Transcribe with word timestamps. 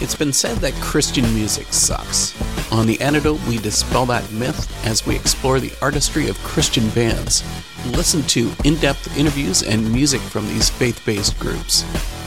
It's 0.00 0.14
been 0.14 0.32
said 0.32 0.56
that 0.58 0.72
Christian 0.80 1.24
music 1.34 1.66
sucks. 1.70 2.34
On 2.72 2.86
The 2.86 2.98
Antidote, 2.98 3.46
we 3.46 3.58
dispel 3.58 4.06
that 4.06 4.32
myth 4.32 4.86
as 4.86 5.06
we 5.06 5.14
explore 5.16 5.60
the 5.60 5.72
artistry 5.82 6.30
of 6.30 6.38
Christian 6.38 6.88
bands. 6.90 7.44
Listen 7.88 8.22
to 8.22 8.50
in 8.64 8.76
depth 8.76 9.14
interviews 9.18 9.62
and 9.62 9.92
music 9.92 10.22
from 10.22 10.46
these 10.46 10.70
faith 10.70 11.04
based 11.04 11.38
groups. 11.38 11.82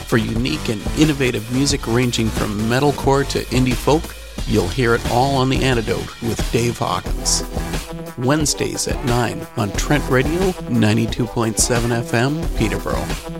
For 0.06 0.16
unique 0.16 0.68
and 0.68 0.80
innovative 0.96 1.52
music 1.52 1.88
ranging 1.88 2.28
from 2.28 2.56
metalcore 2.70 3.28
to 3.30 3.40
indie 3.46 3.74
folk, 3.74 4.14
you'll 4.46 4.68
hear 4.68 4.94
it 4.94 5.10
all 5.10 5.34
on 5.34 5.48
The 5.48 5.64
Antidote 5.64 6.22
with 6.22 6.52
Dave 6.52 6.78
Hawkins. 6.78 7.42
Wednesdays 8.24 8.88
at 8.88 9.04
9 9.04 9.46
on 9.56 9.70
Trent 9.72 10.08
Radio 10.10 10.52
92.7 10.68 11.54
FM, 12.02 12.58
Peterborough. 12.58 13.39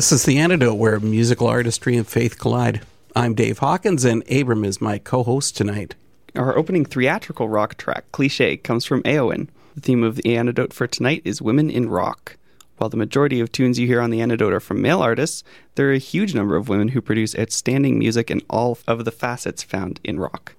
This 0.00 0.12
is 0.12 0.24
The 0.24 0.38
Antidote, 0.38 0.78
where 0.78 0.98
musical 0.98 1.46
artistry 1.46 1.94
and 1.94 2.08
faith 2.08 2.38
collide. 2.38 2.80
I'm 3.14 3.34
Dave 3.34 3.58
Hawkins, 3.58 4.02
and 4.02 4.24
Abram 4.32 4.64
is 4.64 4.80
my 4.80 4.96
co 4.96 5.22
host 5.22 5.58
tonight. 5.58 5.94
Our 6.34 6.56
opening 6.56 6.86
theatrical 6.86 7.50
rock 7.50 7.76
track, 7.76 8.10
Cliche, 8.10 8.56
comes 8.56 8.86
from 8.86 9.02
Eowyn. 9.02 9.48
The 9.74 9.82
theme 9.82 10.02
of 10.02 10.16
the 10.16 10.34
antidote 10.34 10.72
for 10.72 10.86
tonight 10.86 11.20
is 11.26 11.42
women 11.42 11.68
in 11.68 11.90
rock. 11.90 12.38
While 12.78 12.88
the 12.88 12.96
majority 12.96 13.40
of 13.40 13.52
tunes 13.52 13.78
you 13.78 13.86
hear 13.86 14.00
on 14.00 14.08
the 14.08 14.22
antidote 14.22 14.54
are 14.54 14.58
from 14.58 14.80
male 14.80 15.02
artists, 15.02 15.44
there 15.74 15.90
are 15.90 15.92
a 15.92 15.98
huge 15.98 16.34
number 16.34 16.56
of 16.56 16.70
women 16.70 16.88
who 16.88 17.02
produce 17.02 17.38
outstanding 17.38 17.98
music 17.98 18.30
in 18.30 18.40
all 18.48 18.78
of 18.88 19.04
the 19.04 19.12
facets 19.12 19.62
found 19.62 20.00
in 20.02 20.18
rock. 20.18 20.54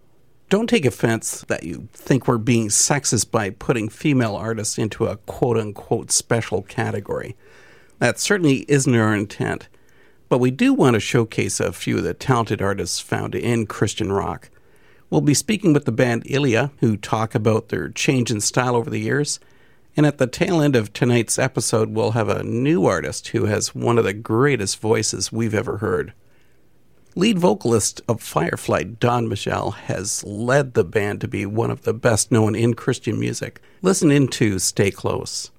Don't 0.50 0.70
take 0.70 0.86
offense 0.86 1.42
that 1.48 1.64
you 1.64 1.90
think 1.94 2.28
we're 2.28 2.38
being 2.38 2.68
sexist 2.68 3.32
by 3.32 3.50
putting 3.50 3.90
female 3.90 4.36
artists 4.36 4.78
into 4.78 5.08
a 5.08 5.18
quote 5.18 5.58
unquote 5.58 6.12
special 6.12 6.62
category. 6.62 7.36
That 8.02 8.18
certainly 8.18 8.66
isn't 8.68 8.96
our 8.96 9.14
intent. 9.14 9.68
But 10.28 10.40
we 10.40 10.50
do 10.50 10.74
want 10.74 10.96
to 10.96 11.00
showcase 11.00 11.60
a 11.60 11.72
few 11.72 12.00
of 12.00 12.04
the 12.04 12.16
talented 12.16 12.60
artists 12.60 13.00
found 13.00 13.36
in 13.36 13.68
Christian 13.68 14.12
rock. 14.12 14.50
We'll 15.12 15.22
be 15.22 15.36
speaking 15.36 15.72
with 15.72 15.86
the 15.86 15.92
band 15.92 16.24
Ilia, 16.26 16.72
who 16.80 16.98
talk 16.98 17.36
about 17.36 17.70
their 17.70 17.90
change 17.90 18.32
in 18.32 18.42
style 18.42 18.76
over 18.76 18.90
the 18.90 18.98
years. 18.98 19.40
And 19.96 20.08
at 20.08 20.18
the 20.18 20.26
tail 20.26 20.62
end 20.62 20.76
of 20.76 20.94
tonight's 20.94 21.38
episode, 21.38 21.90
we'll 21.90 22.14
have 22.14 22.28
a 22.28 22.42
new 22.42 22.88
artist 22.88 23.28
who 23.28 23.46
has 23.46 23.76
one 23.76 24.00
of 24.00 24.04
the 24.04 24.14
greatest 24.14 24.80
voices 24.80 25.32
we've 25.32 25.54
ever 25.54 25.78
heard. 25.78 26.14
Lead 27.14 27.38
vocalist 27.38 28.02
of 28.08 28.20
Fireflight, 28.20 28.98
Dawn 29.00 29.30
Michele, 29.30 29.72
has 29.72 30.24
led 30.24 30.74
the 30.74 30.84
band 30.84 31.22
to 31.22 31.28
be 31.28 31.46
one 31.46 31.70
of 31.70 31.84
the 31.84 31.94
best 31.94 32.32
known 32.32 32.56
in 32.56 32.74
Christian 32.74 33.20
music. 33.20 33.62
Listen 33.84 34.10
in 34.10 34.28
to 34.30 34.58
Stay 34.58 34.90
Close. 34.90 35.52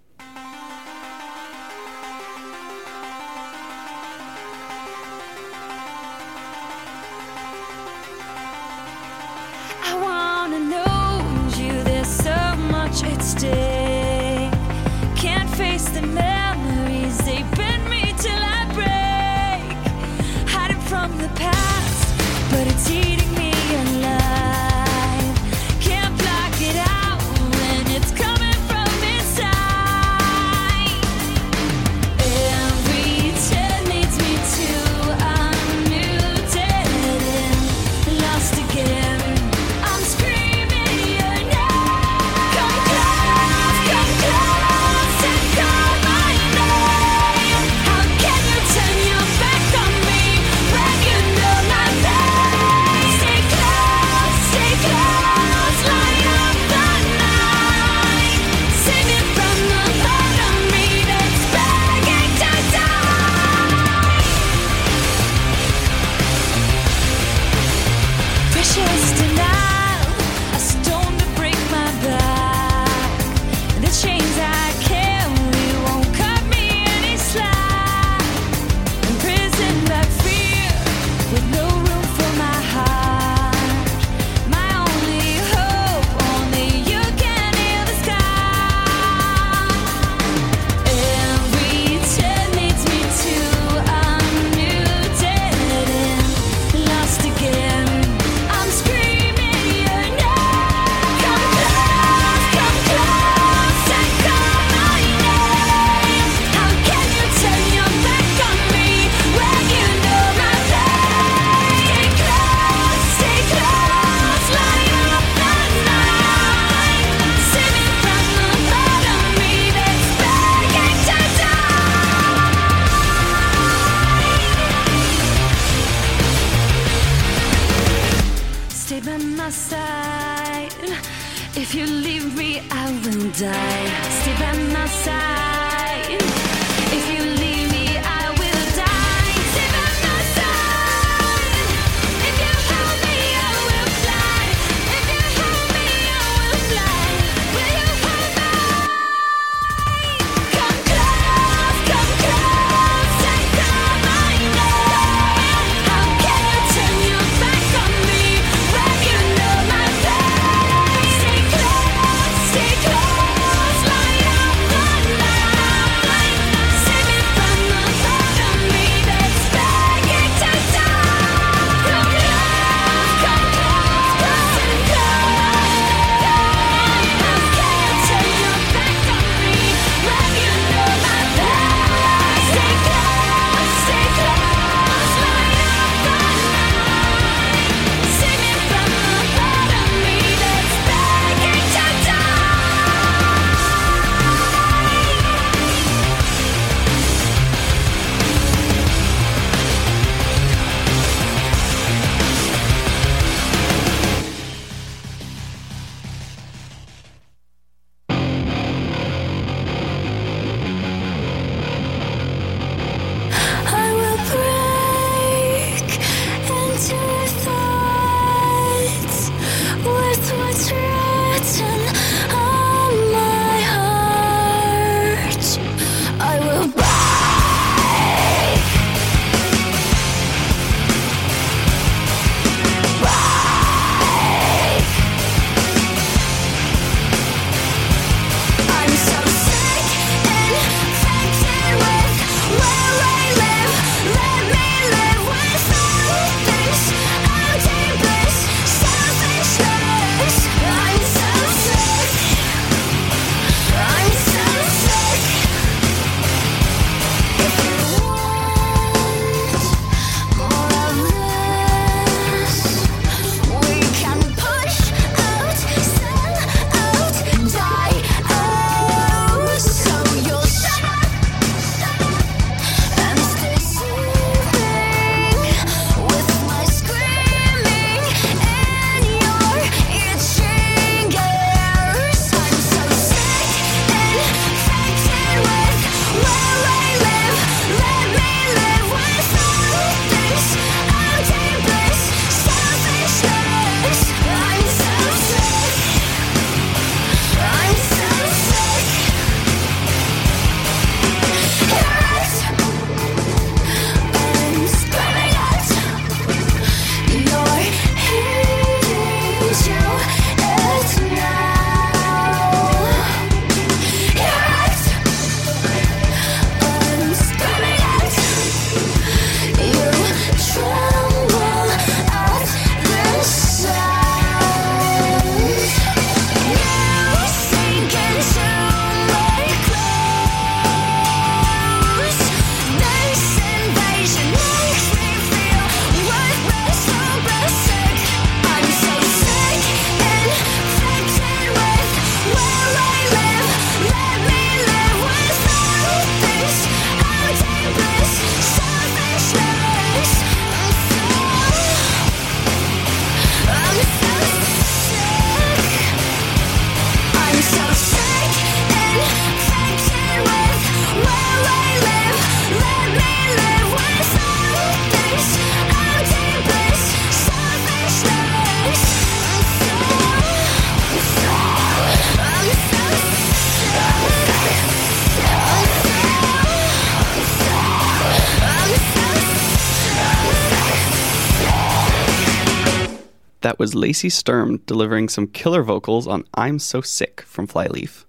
That 383.42 383.58
was 383.58 383.74
Lacey 383.74 384.08
Sturm 384.08 384.58
delivering 384.66 385.08
some 385.08 385.26
killer 385.26 385.64
vocals 385.64 386.06
on 386.06 386.24
I'm 386.34 386.60
So 386.60 386.80
Sick 386.80 387.22
from 387.22 387.48
Flyleaf. 387.48 388.06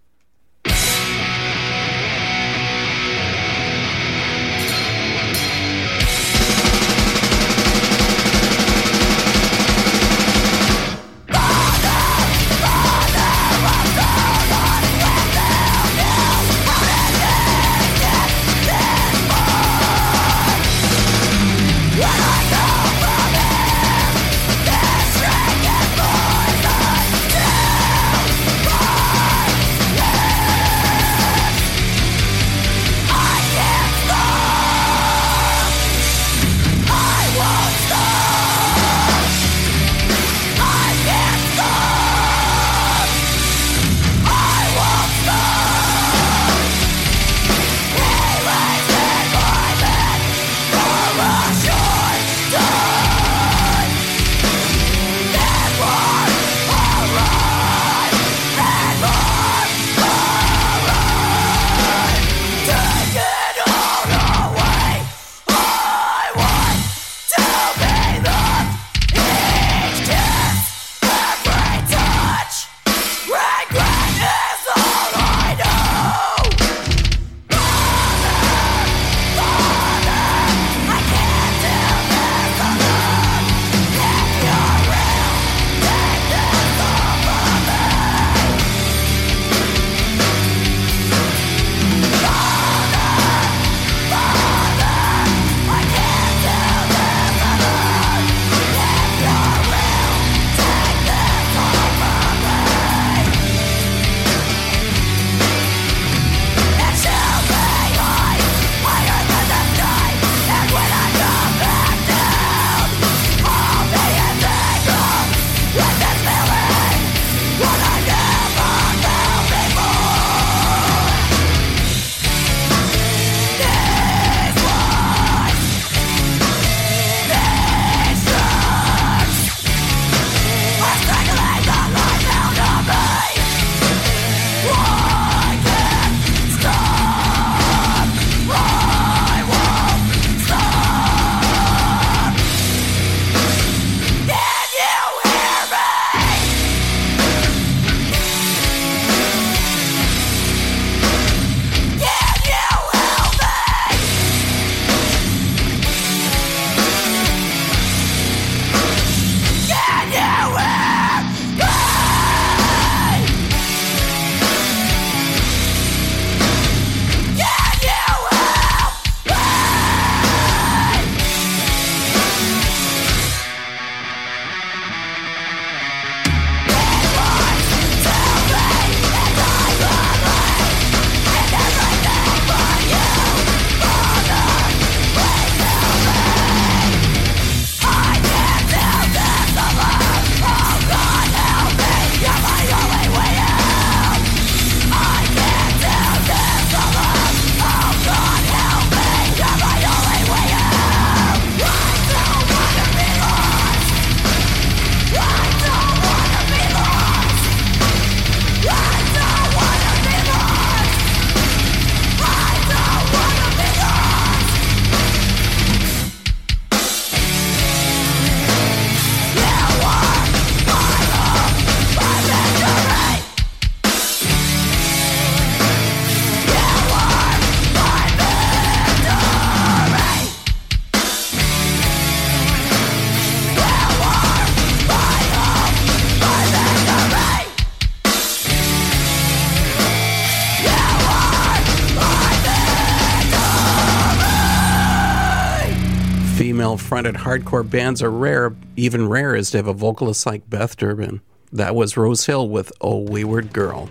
Fronted 246.94 247.16
hardcore 247.16 247.68
bands 247.68 248.04
are 248.04 248.12
rare. 248.12 248.56
Even 248.76 249.10
rare 249.10 249.36
is 249.36 249.50
to 249.50 249.58
have 249.58 249.66
a 249.66 249.74
vocalist 249.74 250.28
like 250.28 250.48
Beth 250.48 250.78
Durbin. 250.78 251.22
That 251.52 251.74
was 251.74 251.98
Rose 251.98 252.28
Hill 252.28 252.48
with 252.48 252.72
Oh 252.82 253.00
Wayward 253.00 253.52
Girl. 253.52 253.90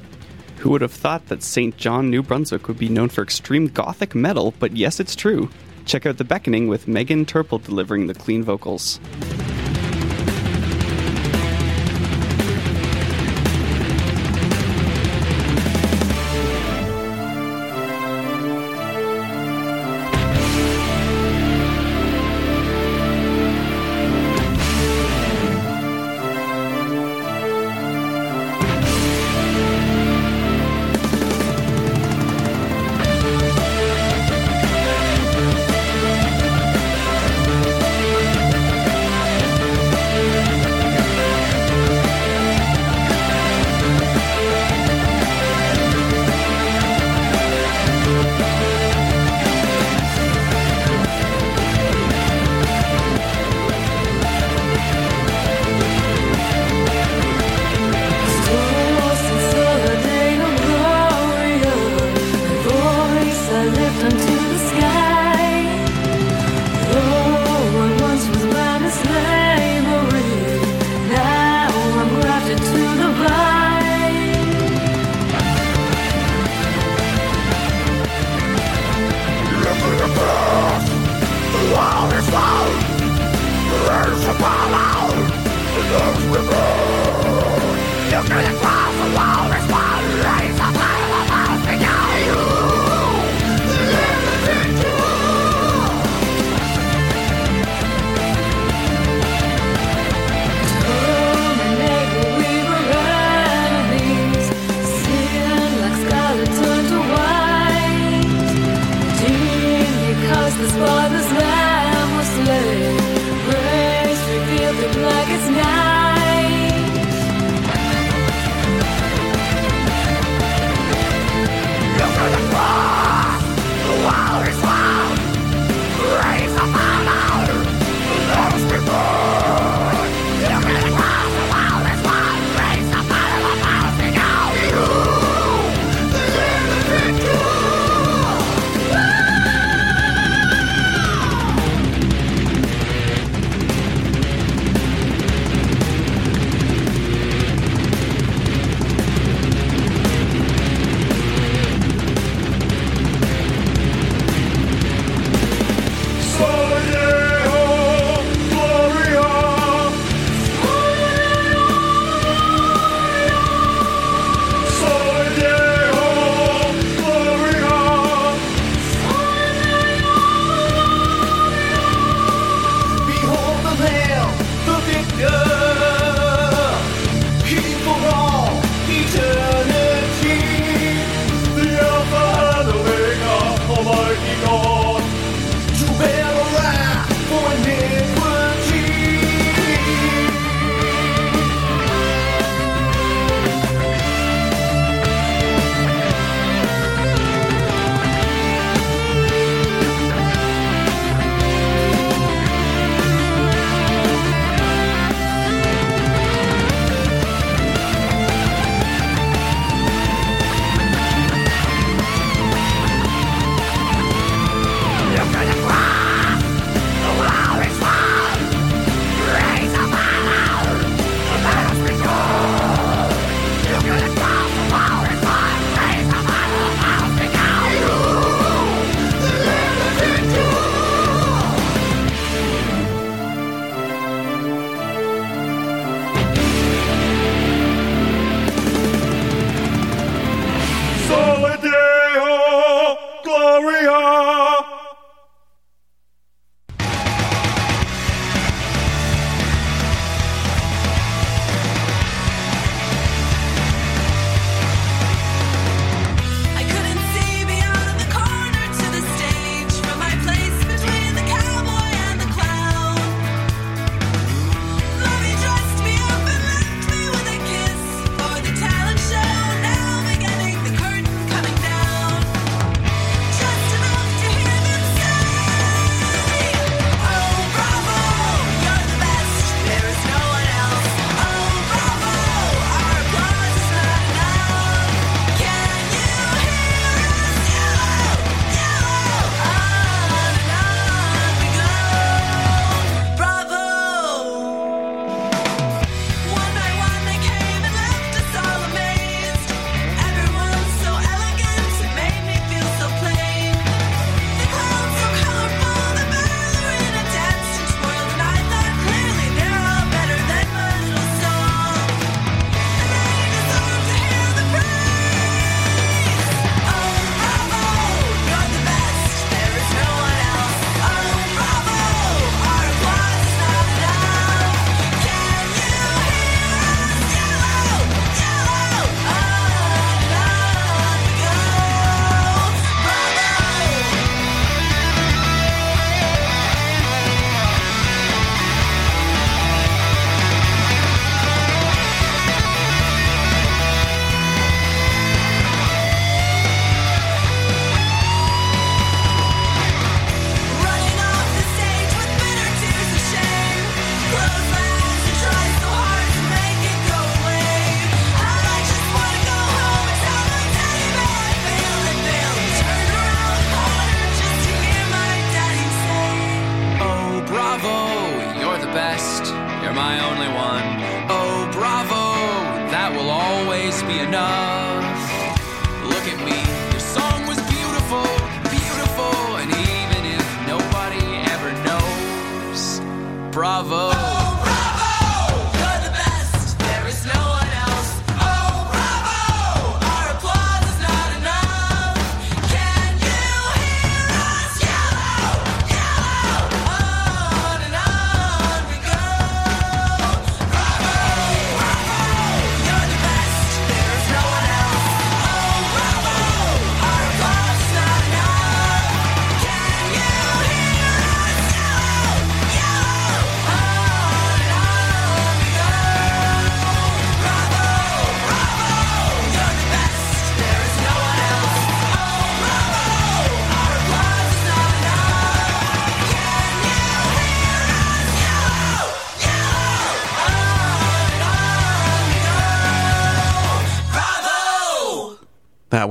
Who 0.59 0.71
would 0.71 0.83
have 0.83 0.93
thought 0.93 1.27
that 1.27 1.43
St. 1.43 1.77
John, 1.77 2.11
New 2.11 2.23
Brunswick 2.23 2.69
would 2.69 2.79
be 2.79 2.89
known 2.89 3.09
for 3.09 3.25
extreme 3.25 3.67
gothic 3.67 4.15
metal, 4.15 4.55
but 4.61 4.77
yes, 4.77 5.01
it's 5.01 5.17
true. 5.17 5.51
Check 5.85 6.07
out 6.07 6.17
The 6.17 6.23
Beckoning 6.23 6.69
with 6.69 6.87
Megan 6.87 7.27
Turple 7.27 7.61
delivering 7.61 8.07
the 8.07 8.15
clean 8.15 8.45
vocals. 8.45 9.01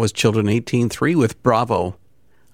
was 0.01 0.11
Children 0.11 0.47
18.3 0.47 1.15
with 1.15 1.43
Bravo. 1.43 1.95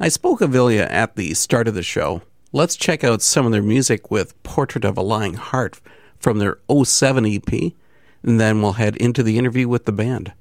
I 0.01 0.09
spoke 0.09 0.41
of 0.41 0.53
Ilia 0.53 0.85
at 0.87 1.15
the 1.15 1.33
start 1.33 1.69
of 1.69 1.75
the 1.75 1.81
show. 1.81 2.21
Let's 2.51 2.75
check 2.75 3.05
out 3.05 3.21
some 3.21 3.45
of 3.45 3.53
their 3.53 3.63
music 3.63 4.11
with 4.11 4.43
Portrait 4.43 4.83
of 4.83 4.97
a 4.97 5.01
Lying 5.01 5.35
Heart 5.35 5.79
from 6.19 6.39
their 6.39 6.57
07 6.69 7.25
EP, 7.25 7.71
and 8.21 8.37
then 8.37 8.61
we'll 8.61 8.73
head 8.73 8.97
into 8.97 9.23
the 9.23 9.37
interview 9.37 9.69
with 9.69 9.85
the 9.85 9.93
band. 9.93 10.33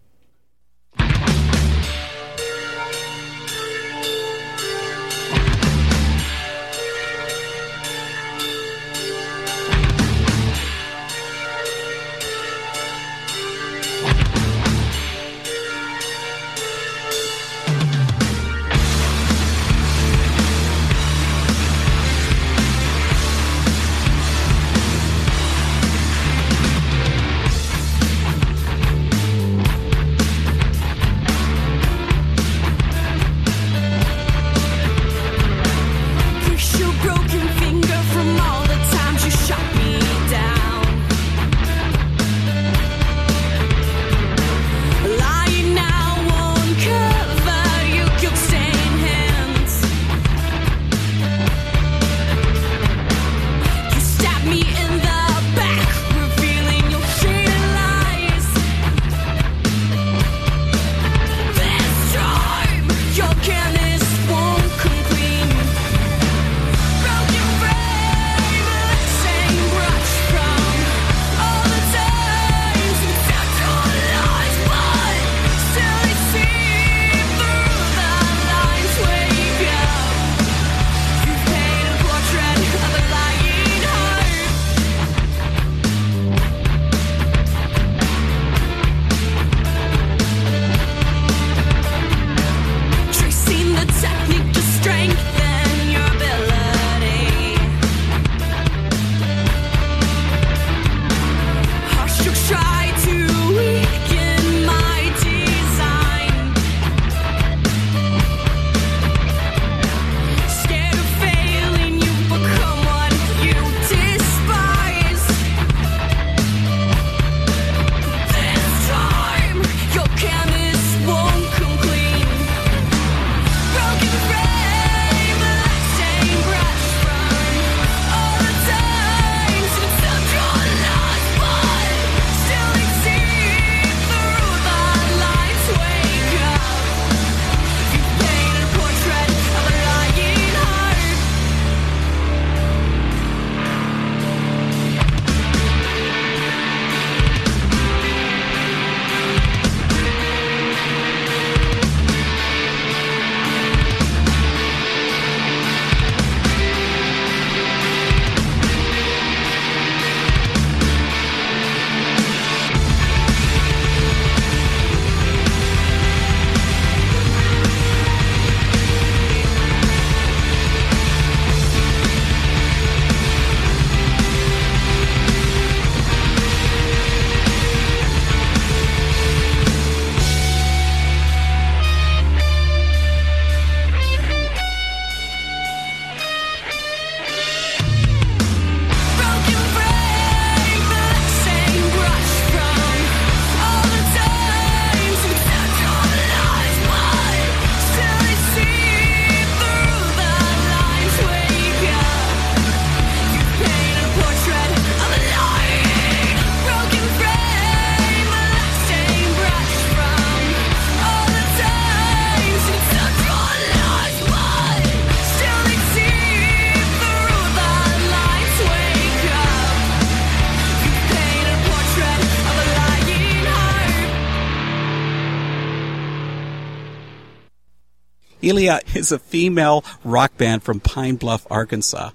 Ilia 228.67 228.81
is 228.97 229.13
a 229.13 229.19
female 229.21 229.85
rock 230.03 230.37
band 230.37 230.65
from 230.65 230.81
Pine 230.81 231.15
Bluff, 231.15 231.47
Arkansas. 231.49 232.11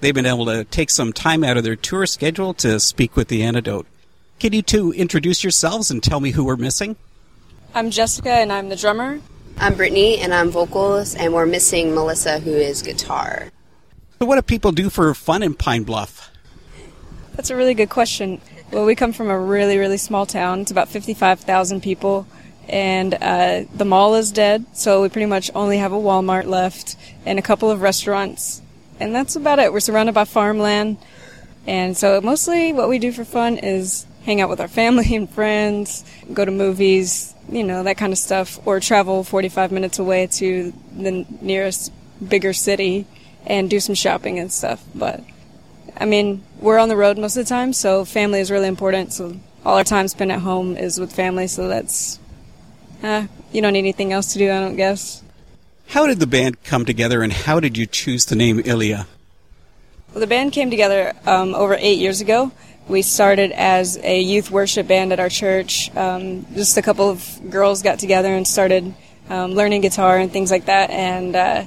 They've 0.00 0.14
been 0.14 0.26
able 0.26 0.46
to 0.46 0.62
take 0.64 0.90
some 0.90 1.12
time 1.12 1.42
out 1.42 1.56
of 1.56 1.64
their 1.64 1.74
tour 1.74 2.06
schedule 2.06 2.54
to 2.54 2.78
speak 2.78 3.16
with 3.16 3.26
the 3.26 3.42
antidote. 3.42 3.86
Can 4.38 4.52
you 4.52 4.62
two 4.62 4.92
introduce 4.92 5.42
yourselves 5.42 5.90
and 5.90 6.00
tell 6.00 6.20
me 6.20 6.30
who 6.30 6.44
we're 6.44 6.54
missing? 6.54 6.94
I'm 7.74 7.90
Jessica 7.90 8.30
and 8.30 8.52
I'm 8.52 8.68
the 8.68 8.76
drummer. 8.76 9.18
I'm 9.58 9.74
Brittney 9.74 10.18
and 10.18 10.32
I'm 10.32 10.50
vocals, 10.50 11.16
and 11.16 11.34
we're 11.34 11.46
missing 11.46 11.92
Melissa, 11.92 12.38
who 12.38 12.52
is 12.52 12.80
guitar. 12.80 13.48
So, 14.20 14.26
what 14.26 14.36
do 14.36 14.42
people 14.42 14.70
do 14.70 14.90
for 14.90 15.12
fun 15.14 15.42
in 15.42 15.54
Pine 15.54 15.82
Bluff? 15.82 16.30
That's 17.34 17.50
a 17.50 17.56
really 17.56 17.74
good 17.74 17.90
question. 17.90 18.40
Well, 18.70 18.84
we 18.84 18.94
come 18.94 19.12
from 19.12 19.30
a 19.30 19.38
really, 19.38 19.78
really 19.78 19.96
small 19.96 20.26
town. 20.26 20.60
It's 20.60 20.70
about 20.70 20.88
55,000 20.88 21.82
people. 21.82 22.24
And 22.68 23.14
uh, 23.14 23.64
the 23.74 23.84
mall 23.84 24.14
is 24.14 24.30
dead, 24.30 24.66
so 24.74 25.02
we 25.02 25.08
pretty 25.08 25.26
much 25.26 25.50
only 25.54 25.78
have 25.78 25.92
a 25.92 25.96
Walmart 25.96 26.46
left 26.46 26.96
and 27.24 27.38
a 27.38 27.42
couple 27.42 27.70
of 27.70 27.80
restaurants. 27.80 28.60
And 29.00 29.14
that's 29.14 29.36
about 29.36 29.58
it. 29.58 29.72
We're 29.72 29.80
surrounded 29.80 30.14
by 30.14 30.24
farmland. 30.24 30.98
And 31.66 31.96
so 31.96 32.20
mostly 32.20 32.72
what 32.72 32.88
we 32.88 32.98
do 32.98 33.12
for 33.12 33.24
fun 33.24 33.58
is 33.58 34.06
hang 34.24 34.40
out 34.40 34.50
with 34.50 34.60
our 34.60 34.68
family 34.68 35.14
and 35.16 35.28
friends, 35.28 36.04
go 36.32 36.44
to 36.44 36.50
movies, 36.50 37.34
you 37.50 37.64
know, 37.64 37.82
that 37.82 37.96
kind 37.96 38.12
of 38.12 38.18
stuff, 38.18 38.60
or 38.66 38.80
travel 38.80 39.24
45 39.24 39.72
minutes 39.72 39.98
away 39.98 40.26
to 40.26 40.72
the 40.94 41.26
nearest 41.40 41.92
bigger 42.26 42.52
city 42.52 43.06
and 43.46 43.70
do 43.70 43.80
some 43.80 43.94
shopping 43.94 44.38
and 44.38 44.52
stuff. 44.52 44.84
But 44.94 45.24
I 45.96 46.04
mean, 46.04 46.44
we're 46.60 46.78
on 46.78 46.88
the 46.88 46.96
road 46.96 47.18
most 47.18 47.36
of 47.36 47.44
the 47.44 47.48
time, 47.48 47.72
so 47.72 48.04
family 48.04 48.40
is 48.40 48.50
really 48.50 48.68
important. 48.68 49.12
So 49.12 49.36
all 49.64 49.76
our 49.76 49.84
time 49.84 50.08
spent 50.08 50.30
at 50.30 50.40
home 50.40 50.76
is 50.76 51.00
with 51.00 51.12
family, 51.12 51.46
so 51.46 51.68
that's, 51.68 52.18
uh, 53.02 53.26
you 53.52 53.62
don't 53.62 53.72
need 53.72 53.80
anything 53.80 54.12
else 54.12 54.32
to 54.32 54.38
do, 54.38 54.50
I 54.50 54.60
don't 54.60 54.76
guess. 54.76 55.22
How 55.88 56.06
did 56.06 56.20
the 56.20 56.26
band 56.26 56.62
come 56.64 56.84
together 56.84 57.22
and 57.22 57.32
how 57.32 57.60
did 57.60 57.78
you 57.78 57.86
choose 57.86 58.26
the 58.26 58.36
name 58.36 58.60
Ilia? 58.64 59.06
Well, 60.12 60.20
the 60.20 60.26
band 60.26 60.52
came 60.52 60.70
together 60.70 61.14
um, 61.26 61.54
over 61.54 61.76
eight 61.78 61.98
years 61.98 62.20
ago. 62.20 62.52
We 62.88 63.02
started 63.02 63.52
as 63.52 63.98
a 63.98 64.20
youth 64.20 64.50
worship 64.50 64.88
band 64.88 65.12
at 65.12 65.20
our 65.20 65.28
church. 65.28 65.94
Um, 65.96 66.46
just 66.54 66.76
a 66.76 66.82
couple 66.82 67.08
of 67.10 67.50
girls 67.50 67.82
got 67.82 67.98
together 67.98 68.34
and 68.34 68.46
started 68.46 68.94
um, 69.28 69.52
learning 69.52 69.82
guitar 69.82 70.18
and 70.18 70.32
things 70.32 70.50
like 70.50 70.66
that. 70.66 70.90
And 70.90 71.36
uh, 71.36 71.64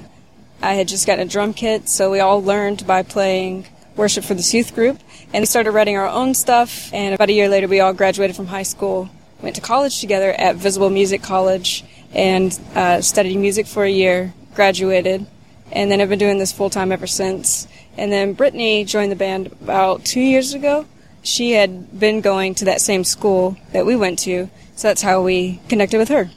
I 0.60 0.74
had 0.74 0.88
just 0.88 1.06
gotten 1.06 1.26
a 1.26 1.30
drum 1.30 1.54
kit, 1.54 1.88
so 1.88 2.10
we 2.10 2.20
all 2.20 2.42
learned 2.42 2.86
by 2.86 3.02
playing 3.02 3.66
worship 3.96 4.24
for 4.24 4.34
this 4.34 4.52
youth 4.52 4.74
group. 4.74 4.98
And 5.32 5.42
we 5.42 5.46
started 5.46 5.70
writing 5.70 5.96
our 5.96 6.08
own 6.08 6.34
stuff. 6.34 6.92
And 6.92 7.14
about 7.14 7.28
a 7.28 7.32
year 7.32 7.48
later, 7.48 7.68
we 7.68 7.80
all 7.80 7.92
graduated 7.92 8.36
from 8.36 8.46
high 8.46 8.62
school, 8.64 9.08
went 9.42 9.56
to 9.56 9.62
college 9.62 10.00
together 10.00 10.30
at 10.32 10.56
Visible 10.56 10.90
Music 10.90 11.22
College, 11.22 11.84
and 12.14 12.58
uh, 12.74 13.00
studied 13.00 13.36
music 13.36 13.66
for 13.66 13.84
a 13.84 13.90
year, 13.90 14.32
graduated, 14.54 15.26
and 15.72 15.90
then 15.90 16.00
I've 16.00 16.08
been 16.08 16.18
doing 16.18 16.38
this 16.38 16.52
full 16.52 16.70
time 16.70 16.92
ever 16.92 17.06
since. 17.06 17.66
And 17.96 18.12
then 18.12 18.36
Brittney 18.36 18.86
joined 18.86 19.10
the 19.10 19.16
band 19.16 19.46
about 19.46 20.04
two 20.04 20.20
years 20.20 20.54
ago. 20.54 20.86
She 21.22 21.52
had 21.52 21.98
been 21.98 22.20
going 22.20 22.54
to 22.56 22.66
that 22.66 22.80
same 22.80 23.04
school 23.04 23.56
that 23.72 23.86
we 23.86 23.96
went 23.96 24.18
to, 24.20 24.50
so 24.76 24.88
that's 24.88 25.02
how 25.02 25.22
we 25.22 25.60
connected 25.68 25.98
with 25.98 26.08
her. 26.08 26.30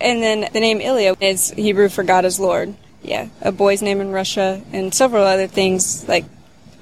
And 0.00 0.22
then 0.22 0.48
the 0.52 0.60
name 0.60 0.80
Ilia 0.80 1.14
is 1.20 1.50
Hebrew 1.50 1.88
for 1.88 2.02
God 2.02 2.24
is 2.24 2.40
Lord. 2.40 2.74
Yeah, 3.02 3.28
a 3.40 3.52
boy's 3.52 3.82
name 3.82 4.00
in 4.00 4.12
Russia, 4.12 4.62
and 4.72 4.92
several 4.92 5.24
other 5.24 5.46
things 5.46 6.06
like 6.08 6.24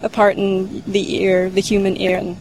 a 0.03 0.09
part 0.09 0.37
in 0.37 0.83
the 0.83 1.17
ear, 1.17 1.51
the 1.51 1.61
human 1.61 1.97
ear, 1.97 2.19
and 2.19 2.37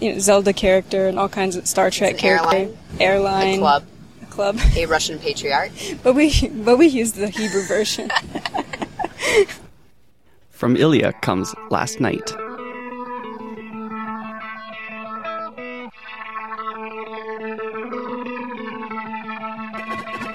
you 0.00 0.12
know, 0.12 0.18
Zelda 0.18 0.52
character, 0.52 1.06
and 1.08 1.18
all 1.18 1.28
kinds 1.28 1.56
of 1.56 1.66
Star 1.66 1.90
Trek 1.90 2.12
an 2.12 2.18
character, 2.18 2.56
airline. 2.56 2.76
airline, 3.00 3.54
A 3.54 3.58
club, 3.58 3.84
a 4.22 4.26
club. 4.26 4.58
a 4.76 4.86
Russian 4.86 5.18
patriarch. 5.18 5.72
But 6.02 6.14
we 6.14 6.30
but 6.48 6.76
we 6.78 6.86
used 6.86 7.16
the 7.16 7.28
Hebrew 7.28 7.62
version. 7.62 8.10
From 10.50 10.76
Ilia 10.76 11.12
comes 11.20 11.54
Last 11.70 12.00
Night. 12.00 12.34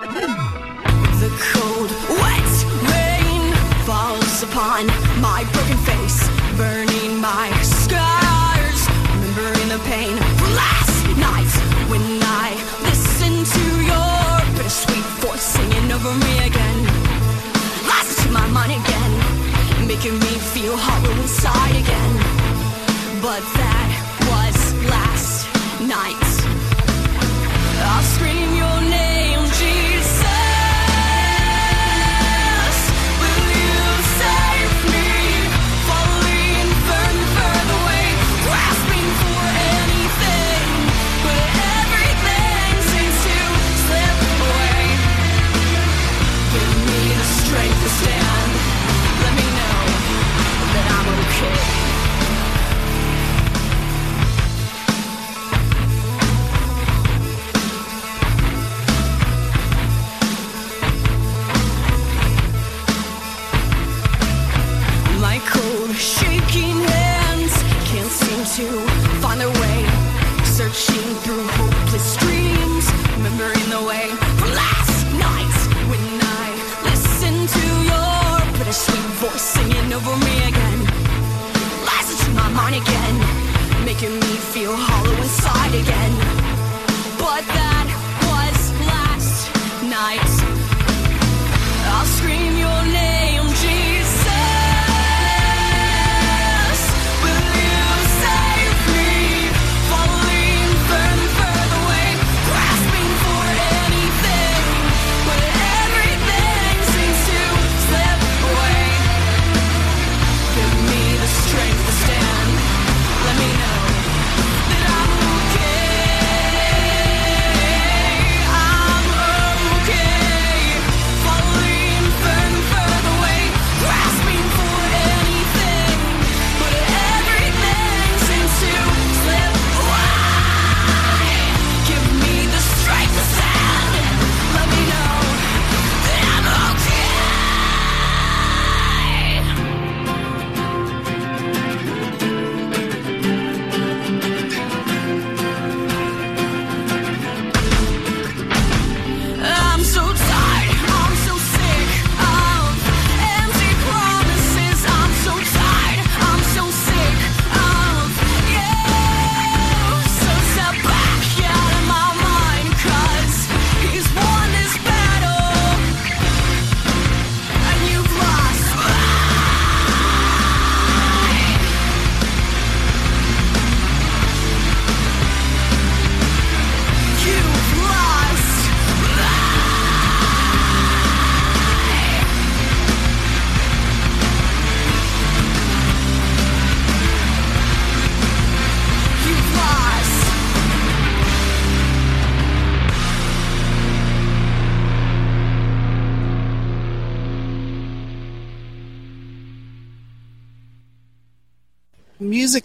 The 0.01 1.29
cold, 1.53 1.89
wet 2.09 2.51
rain 2.89 3.53
falls 3.85 4.43
upon 4.43 4.87
my 5.21 5.47
broken 5.53 5.77
face, 5.85 6.27
burning 6.57 7.19
my 7.21 7.49
making 19.95 20.17
me 20.19 20.33
feel 20.53 20.77
hollow 20.77 21.11
inside 21.21 21.75
again. 21.83 22.13
But 23.21 23.43
that 23.59 23.89
was 24.31 24.57
last 24.87 25.51
night. 25.81 26.31
I'll 27.89 28.05
scream 28.15 28.60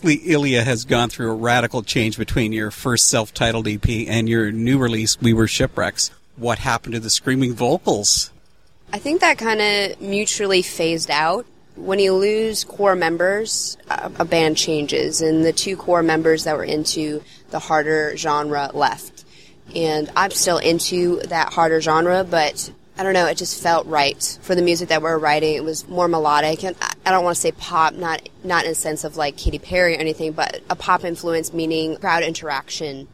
Musically, 0.02 0.30
Ilia 0.30 0.62
has 0.62 0.85
gone 0.85 1.09
through 1.09 1.30
a 1.30 1.35
radical 1.35 1.82
change 1.82 2.18
between 2.18 2.52
your 2.52 2.70
first 2.70 3.06
self 3.06 3.32
titled 3.32 3.66
EP 3.66 3.88
and 3.88 4.28
your 4.28 4.52
new 4.52 4.76
release, 4.76 5.18
We 5.22 5.32
Were 5.32 5.46
Shipwrecks. 5.46 6.11
What 6.37 6.59
happened 6.59 6.92
to 6.92 7.00
the 7.00 7.09
screaming 7.09 7.54
vocals? 7.54 8.30
I 8.92 8.98
think 8.98 9.22
that 9.22 9.38
kind 9.38 9.59
of 9.62 9.98
mutually 10.02 10.61
phased 10.61 11.11
out. 11.11 11.46
When 11.76 11.98
you 11.98 12.12
lose 12.12 12.62
core 12.62 12.94
members, 12.94 13.78
a 13.88 14.24
band 14.26 14.59
changes, 14.59 15.22
and 15.22 15.42
the 15.42 15.52
two 15.54 15.78
core 15.78 16.02
members 16.02 16.44
that 16.44 16.59
were 16.59 16.64
into 16.64 17.22
the 17.48 17.59
harder 17.59 18.18
genre 18.18 18.70
left. 18.74 19.24
And 19.74 20.11
I'm 20.14 20.30
still 20.30 20.59
into 20.59 21.20
that 21.22 21.54
harder 21.54 21.80
genre, 21.80 22.22
but 22.22 22.70
I 22.98 23.02
don't 23.02 23.12
know, 23.12 23.26
it 23.26 23.37
just 23.37 23.62
felt 23.62 23.87
right 23.87 24.38
for 24.42 24.54
the 24.54 24.62
music 24.62 24.88
that 24.88 25.02
we 25.02 25.09
are 25.09 25.18
writing. 25.18 25.54
It 25.54 25.64
was 25.64 25.87
more 25.88 26.09
melodic, 26.09 26.64
and 26.64 26.74
I- 26.80 27.11
don't 27.11 27.24
want 27.24 27.37
to 27.37 27.40
say 27.40 27.52
pop, 27.52 27.94
not 27.94 28.28
not 28.42 28.64
in 28.64 28.70
the 28.70 28.74
sense 28.74 29.04
of 29.04 29.16
like 29.16 29.37
Katy 29.37 29.59
Perry 29.59 29.94
or 29.94 29.98
anything, 29.98 30.32
but 30.32 30.61
a 30.68 30.76
pop 30.76 31.04
influence, 31.04 31.52
meaning 31.52 31.96
crowd 31.96 32.22
interaction 32.22 33.09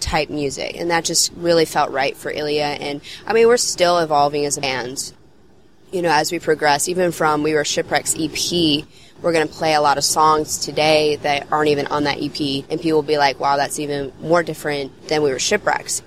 type 0.00 0.30
music, 0.30 0.76
and 0.78 0.90
that 0.90 1.04
just 1.04 1.32
really 1.36 1.64
felt 1.64 1.90
right 1.90 2.16
for 2.16 2.30
Ilia. 2.30 2.66
And 2.66 3.00
I 3.26 3.32
mean, 3.32 3.46
we're 3.48 3.56
still 3.56 3.98
evolving 3.98 4.44
as 4.44 4.56
a 4.56 4.60
band 4.60 5.12
you 5.90 6.02
know, 6.02 6.10
as 6.10 6.30
we 6.30 6.38
progress, 6.38 6.88
even 6.88 7.12
from 7.12 7.42
We 7.42 7.54
Were 7.54 7.64
Shipwrecks 7.64 8.14
EP, 8.18 8.84
we're 9.22 9.32
going 9.32 9.46
to 9.46 9.52
play 9.52 9.74
a 9.74 9.80
lot 9.80 9.98
of 9.98 10.04
songs 10.04 10.58
today 10.58 11.16
that 11.16 11.50
aren't 11.50 11.70
even 11.70 11.86
on 11.86 12.04
that 12.04 12.18
EP, 12.20 12.64
and 12.68 12.80
people 12.80 12.98
will 12.98 13.02
be 13.02 13.18
like, 13.18 13.40
wow, 13.40 13.56
that's 13.56 13.78
even 13.78 14.12
more 14.20 14.42
different 14.42 15.08
than 15.08 15.22
We 15.22 15.30
Were 15.30 15.38
Shipwrecks. 15.38 16.02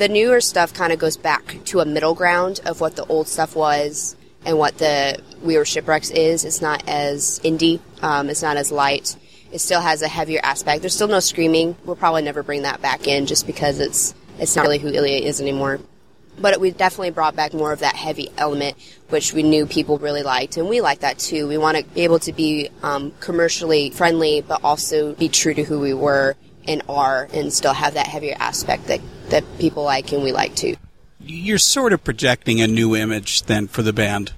The 0.00 0.08
newer 0.08 0.40
stuff 0.40 0.72
kind 0.72 0.94
of 0.94 0.98
goes 0.98 1.18
back 1.18 1.58
to 1.66 1.80
a 1.80 1.84
middle 1.84 2.14
ground 2.14 2.60
of 2.64 2.80
what 2.80 2.96
the 2.96 3.04
old 3.04 3.28
stuff 3.28 3.54
was 3.54 4.16
and 4.46 4.56
what 4.56 4.78
the 4.78 5.22
We 5.42 5.58
Were 5.58 5.66
Shipwrecks 5.66 6.10
is. 6.10 6.46
It's 6.46 6.62
not 6.62 6.88
as 6.88 7.38
indie, 7.40 7.80
um, 8.00 8.30
it's 8.30 8.40
not 8.40 8.56
as 8.56 8.72
light. 8.72 9.14
It 9.52 9.58
still 9.58 9.82
has 9.82 10.00
a 10.00 10.08
heavier 10.08 10.40
aspect. 10.42 10.80
There's 10.80 10.94
still 10.94 11.06
no 11.06 11.20
screaming. 11.20 11.76
We'll 11.84 11.96
probably 11.96 12.22
never 12.22 12.42
bring 12.42 12.62
that 12.62 12.80
back 12.80 13.06
in 13.06 13.26
just 13.26 13.46
because 13.46 13.78
it's 13.78 14.14
it's 14.38 14.56
not 14.56 14.62
really 14.62 14.78
who 14.78 14.88
Ilia 14.88 15.18
is 15.18 15.38
anymore 15.38 15.80
but 16.38 16.58
we 16.58 16.70
definitely 16.70 17.10
brought 17.10 17.36
back 17.36 17.52
more 17.52 17.70
of 17.70 17.80
that 17.80 17.94
heavy 17.94 18.30
element, 18.38 18.78
which 19.10 19.34
we 19.34 19.42
knew 19.42 19.66
people 19.66 19.98
really 19.98 20.22
liked, 20.22 20.56
and 20.56 20.70
we 20.70 20.80
like 20.80 21.00
that 21.00 21.18
too. 21.18 21.46
We 21.46 21.58
want 21.58 21.76
to 21.76 21.84
be 21.84 22.00
able 22.04 22.20
to 22.20 22.32
be 22.32 22.70
um, 22.82 23.12
commercially 23.20 23.90
friendly, 23.90 24.40
but 24.40 24.64
also 24.64 25.14
be 25.16 25.28
true 25.28 25.52
to 25.52 25.62
who 25.62 25.78
we 25.78 25.92
were 25.92 26.36
and 26.66 26.80
are, 26.88 27.28
and 27.34 27.52
still 27.52 27.74
have 27.74 27.92
that 27.94 28.06
heavier 28.06 28.36
aspect 28.38 28.86
that 28.86 29.00
that 29.30 29.44
people 29.58 29.84
like 29.84 30.12
and 30.12 30.22
we 30.22 30.32
like 30.32 30.54
too. 30.54 30.76
You're 31.20 31.58
sort 31.58 31.92
of 31.92 32.02
projecting 32.02 32.60
a 32.60 32.66
new 32.66 32.96
image 32.96 33.42
then 33.42 33.68
for 33.68 33.82
the 33.82 33.92
band. 33.92 34.32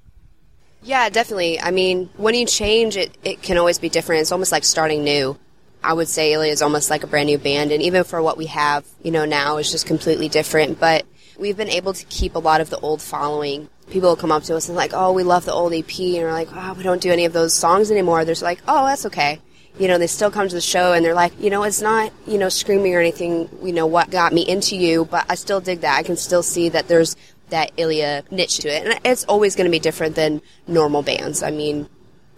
Yeah, 0.82 1.08
definitely. 1.10 1.60
I 1.60 1.70
mean, 1.70 2.10
when 2.16 2.34
you 2.34 2.44
change, 2.46 2.96
it 2.96 3.16
it 3.22 3.42
can 3.42 3.56
always 3.56 3.78
be 3.78 3.88
different. 3.88 4.22
It's 4.22 4.32
almost 4.32 4.52
like 4.52 4.64
starting 4.64 5.04
new. 5.04 5.38
I 5.84 5.92
would 5.92 6.08
say 6.08 6.32
Ilia 6.32 6.52
is 6.52 6.62
almost 6.62 6.90
like 6.90 7.02
a 7.02 7.06
brand 7.06 7.26
new 7.26 7.38
band, 7.38 7.72
and 7.72 7.82
even 7.82 8.04
for 8.04 8.22
what 8.22 8.36
we 8.36 8.46
have, 8.46 8.84
you 9.02 9.10
know, 9.10 9.24
now 9.24 9.58
is 9.58 9.70
just 9.70 9.86
completely 9.86 10.28
different. 10.28 10.78
But 10.80 11.06
we've 11.38 11.56
been 11.56 11.68
able 11.68 11.92
to 11.92 12.04
keep 12.06 12.34
a 12.34 12.38
lot 12.38 12.60
of 12.60 12.70
the 12.70 12.78
old 12.78 13.00
following. 13.00 13.68
People 13.90 14.10
will 14.10 14.16
come 14.16 14.32
up 14.32 14.42
to 14.44 14.56
us 14.56 14.68
and 14.68 14.76
like, 14.76 14.92
"Oh, 14.92 15.12
we 15.12 15.22
love 15.22 15.44
the 15.44 15.52
old 15.52 15.72
EP," 15.72 16.16
and 16.16 16.24
we're 16.24 16.32
like, 16.32 16.48
"Oh, 16.52 16.74
we 16.74 16.82
don't 16.82 17.00
do 17.00 17.12
any 17.12 17.26
of 17.26 17.32
those 17.32 17.54
songs 17.54 17.90
anymore." 17.90 18.24
They're 18.24 18.34
just 18.34 18.42
like, 18.42 18.60
"Oh, 18.66 18.86
that's 18.86 19.06
okay." 19.06 19.40
You 19.78 19.88
know, 19.88 19.98
they 19.98 20.06
still 20.06 20.30
come 20.30 20.48
to 20.48 20.54
the 20.54 20.60
show 20.60 20.92
and 20.92 21.04
they're 21.04 21.14
like, 21.14 21.32
you 21.40 21.50
know, 21.50 21.62
it's 21.62 21.80
not, 21.80 22.12
you 22.26 22.38
know, 22.38 22.48
screaming 22.48 22.94
or 22.94 23.00
anything, 23.00 23.48
you 23.62 23.72
know, 23.72 23.86
what 23.86 24.10
got 24.10 24.32
me 24.32 24.42
into 24.42 24.76
you, 24.76 25.06
but 25.06 25.24
I 25.28 25.34
still 25.34 25.60
dig 25.60 25.80
that. 25.80 25.96
I 25.96 26.02
can 26.02 26.16
still 26.16 26.42
see 26.42 26.68
that 26.68 26.88
there's 26.88 27.16
that 27.48 27.72
Ilia 27.76 28.24
niche 28.30 28.58
to 28.58 28.68
it. 28.68 28.86
And 28.86 29.00
it's 29.04 29.24
always 29.24 29.56
going 29.56 29.66
to 29.66 29.70
be 29.70 29.78
different 29.78 30.14
than 30.14 30.42
normal 30.66 31.02
bands. 31.02 31.42
I 31.42 31.50
mean, 31.50 31.88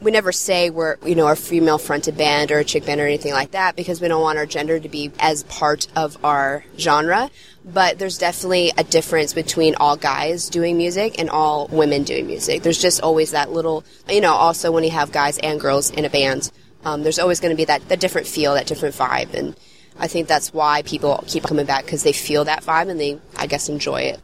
we 0.01 0.11
never 0.11 0.33
say 0.33 0.71
we're 0.71 0.97
you 1.05 1.15
know 1.15 1.29
a 1.29 1.37
female 1.37 1.79
fronted 1.79 2.17
band 2.17 2.53
or 2.53 2.59
a 2.59 2.65
chick 2.65 2.85
band 2.85 3.01
or 3.01 3.07
anything 3.07 3.33
like 3.33 3.53
that 3.53 3.75
because 3.75 4.01
we 4.01 4.09
don't 4.09 4.21
want 4.21 4.39
our 4.39 4.47
gender 4.47 4.79
to 4.79 4.89
be 4.89 5.11
as 5.19 5.45
part 5.45 5.87
of 5.97 6.23
our 6.25 6.65
genre 6.79 7.31
but 7.65 7.99
there's 7.99 8.19
definitely 8.19 8.71
a 8.77 8.85
difference 8.85 9.33
between 9.33 9.75
all 9.77 9.97
guys 9.97 10.51
doing 10.51 10.77
music 10.77 11.19
and 11.19 11.31
all 11.31 11.69
women 11.69 12.03
doing 12.03 12.27
music 12.27 12.63
there's 12.63 12.81
just 12.81 13.01
always 13.03 13.31
that 13.31 13.51
little 13.51 13.85
you 14.09 14.21
know 14.21 14.35
also 14.35 14.71
when 14.71 14.85
you 14.85 14.91
have 14.91 15.11
guys 15.11 15.39
and 15.39 15.61
girls 15.61 15.91
in 15.91 16.05
a 16.05 16.11
band 16.11 16.51
um, 16.85 17.03
there's 17.03 17.19
always 17.19 17.41
going 17.41 17.51
to 17.51 17.57
be 17.57 17.65
that, 17.65 17.87
that 17.89 18.01
different 18.01 18.27
feel 18.27 18.55
that 18.55 18.67
different 18.67 18.95
vibe 18.95 19.33
and 19.35 19.57
i 19.99 20.07
think 20.07 20.29
that's 20.29 20.53
why 20.53 20.83
people 20.83 21.23
keep 21.27 21.43
coming 21.45 21.67
back 21.67 21.85
because 21.85 22.03
they 22.03 22.13
feel 22.13 22.45
that 22.45 22.63
vibe 22.63 22.89
and 22.89 23.01
they 23.01 23.19
i 23.37 23.47
guess 23.47 23.69
enjoy 23.69 24.01
it 24.01 24.21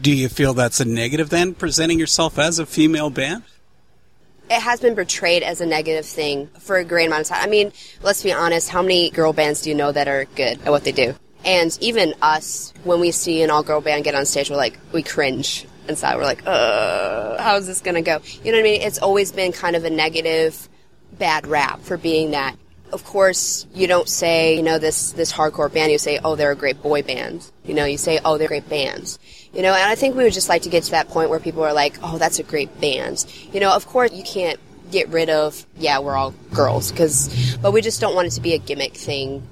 Do 0.00 0.12
you 0.12 0.28
feel 0.28 0.54
that's 0.54 0.80
a 0.80 0.84
negative 0.84 1.30
then, 1.30 1.54
presenting 1.54 1.98
yourself 1.98 2.38
as 2.38 2.58
a 2.58 2.66
female 2.66 3.10
band? 3.10 3.42
it 4.50 4.60
has 4.60 4.80
been 4.80 4.94
portrayed 4.96 5.44
as 5.44 5.60
a 5.60 5.66
negative 5.66 6.04
thing 6.04 6.48
for 6.58 6.76
a 6.76 6.84
great 6.84 7.06
amount 7.06 7.22
of 7.22 7.28
time. 7.28 7.38
I 7.40 7.46
mean, 7.46 7.72
let's 8.02 8.22
be 8.22 8.32
honest, 8.32 8.68
how 8.68 8.82
many 8.82 9.10
girl 9.10 9.32
bands 9.32 9.62
do 9.62 9.70
you 9.70 9.76
know 9.76 9.92
that 9.92 10.08
are 10.08 10.24
good 10.34 10.58
at 10.64 10.70
what 10.70 10.82
they 10.82 10.90
do? 10.92 11.14
And 11.44 11.76
even 11.80 12.14
us, 12.20 12.74
when 12.82 12.98
we 13.00 13.12
see 13.12 13.42
an 13.42 13.50
all 13.50 13.62
girl 13.62 13.80
band 13.80 14.02
get 14.04 14.16
on 14.16 14.26
stage, 14.26 14.50
we're 14.50 14.56
like, 14.56 14.76
we 14.92 15.04
cringe 15.04 15.66
inside. 15.88 16.16
We're 16.16 16.24
like, 16.24 16.42
uh, 16.46 17.40
how's 17.40 17.66
this 17.68 17.80
gonna 17.80 18.02
go? 18.02 18.18
You 18.42 18.50
know 18.50 18.58
what 18.58 18.66
I 18.66 18.70
mean? 18.70 18.82
It's 18.82 18.98
always 18.98 19.30
been 19.30 19.52
kind 19.52 19.76
of 19.76 19.84
a 19.84 19.90
negative, 19.90 20.68
bad 21.18 21.46
rap 21.46 21.80
for 21.80 21.96
being 21.96 22.32
that. 22.32 22.56
Of 22.92 23.04
course, 23.04 23.66
you 23.72 23.86
don't 23.86 24.08
say, 24.08 24.56
you 24.56 24.62
know, 24.62 24.78
this, 24.78 25.12
this 25.12 25.32
hardcore 25.32 25.72
band, 25.72 25.92
you 25.92 25.98
say, 25.98 26.18
oh, 26.24 26.34
they're 26.34 26.50
a 26.50 26.56
great 26.56 26.82
boy 26.82 27.02
band. 27.02 27.48
You 27.64 27.74
know, 27.74 27.84
you 27.84 27.98
say, 27.98 28.18
oh, 28.24 28.36
they're 28.36 28.48
great 28.48 28.68
bands. 28.68 29.18
You 29.52 29.62
know, 29.62 29.72
and 29.72 29.84
I 29.84 29.94
think 29.94 30.16
we 30.16 30.24
would 30.24 30.32
just 30.32 30.48
like 30.48 30.62
to 30.62 30.68
get 30.68 30.84
to 30.84 30.90
that 30.92 31.08
point 31.08 31.30
where 31.30 31.38
people 31.38 31.62
are 31.62 31.72
like, 31.72 31.98
oh, 32.02 32.18
that's 32.18 32.38
a 32.40 32.42
great 32.42 32.80
band. 32.80 33.24
You 33.52 33.60
know, 33.60 33.72
of 33.72 33.86
course, 33.86 34.12
you 34.12 34.24
can't 34.24 34.58
get 34.90 35.08
rid 35.08 35.30
of, 35.30 35.64
yeah, 35.76 36.00
we're 36.00 36.16
all 36.16 36.34
girls, 36.52 36.90
because, 36.90 37.56
but 37.62 37.72
we 37.72 37.80
just 37.80 38.00
don't 38.00 38.16
want 38.16 38.26
it 38.26 38.32
to 38.32 38.40
be 38.40 38.54
a 38.54 38.58
gimmick 38.58 38.94
thing. 38.94 39.48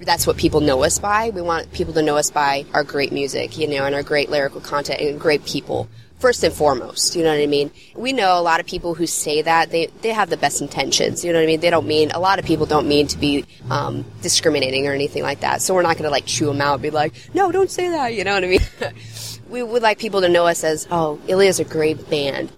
That's 0.00 0.26
what 0.26 0.36
people 0.36 0.60
know 0.60 0.82
us 0.82 0.98
by. 0.98 1.30
We 1.30 1.42
want 1.42 1.72
people 1.72 1.94
to 1.94 2.02
know 2.02 2.16
us 2.16 2.30
by 2.30 2.64
our 2.72 2.82
great 2.82 3.12
music, 3.12 3.56
you 3.56 3.68
know, 3.68 3.84
and 3.84 3.94
our 3.94 4.02
great 4.02 4.30
lyrical 4.30 4.60
content 4.60 5.00
and 5.00 5.20
great 5.20 5.44
people. 5.44 5.88
First 6.20 6.44
and 6.44 6.52
foremost, 6.52 7.16
you 7.16 7.22
know 7.22 7.30
what 7.30 7.40
I 7.40 7.46
mean? 7.46 7.70
We 7.94 8.12
know 8.12 8.38
a 8.38 8.42
lot 8.42 8.60
of 8.60 8.66
people 8.66 8.94
who 8.94 9.06
say 9.06 9.40
that, 9.40 9.70
they, 9.70 9.86
they 10.02 10.10
have 10.10 10.28
the 10.28 10.36
best 10.36 10.60
intentions, 10.60 11.24
you 11.24 11.32
know 11.32 11.38
what 11.38 11.44
I 11.44 11.46
mean? 11.46 11.60
They 11.60 11.70
don't 11.70 11.86
mean, 11.86 12.10
a 12.10 12.20
lot 12.20 12.38
of 12.38 12.44
people 12.44 12.66
don't 12.66 12.86
mean 12.86 13.06
to 13.06 13.18
be 13.18 13.46
um, 13.70 14.04
discriminating 14.20 14.86
or 14.86 14.92
anything 14.92 15.22
like 15.22 15.40
that. 15.40 15.62
So 15.62 15.74
we're 15.74 15.80
not 15.80 15.96
going 15.96 16.04
to 16.04 16.10
like 16.10 16.26
chew 16.26 16.44
them 16.44 16.60
out 16.60 16.74
and 16.74 16.82
be 16.82 16.90
like, 16.90 17.14
no, 17.32 17.50
don't 17.50 17.70
say 17.70 17.88
that, 17.88 18.12
you 18.12 18.24
know 18.24 18.34
what 18.34 18.44
I 18.44 18.48
mean? 18.48 18.60
we 19.48 19.62
would 19.62 19.82
like 19.82 19.98
people 19.98 20.20
to 20.20 20.28
know 20.28 20.46
us 20.46 20.62
as, 20.62 20.86
oh, 20.90 21.18
Ilia's 21.26 21.58
a 21.58 21.64
great 21.64 22.10
band. 22.10 22.52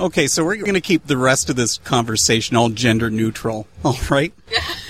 Okay, 0.00 0.26
so 0.26 0.42
we're 0.42 0.56
going 0.56 0.74
to 0.74 0.80
keep 0.80 1.06
the 1.06 1.18
rest 1.18 1.50
of 1.50 1.56
this 1.56 1.76
conversation 1.78 2.56
all 2.56 2.70
gender 2.70 3.10
neutral, 3.10 3.66
all 3.84 3.96
right? 4.10 4.32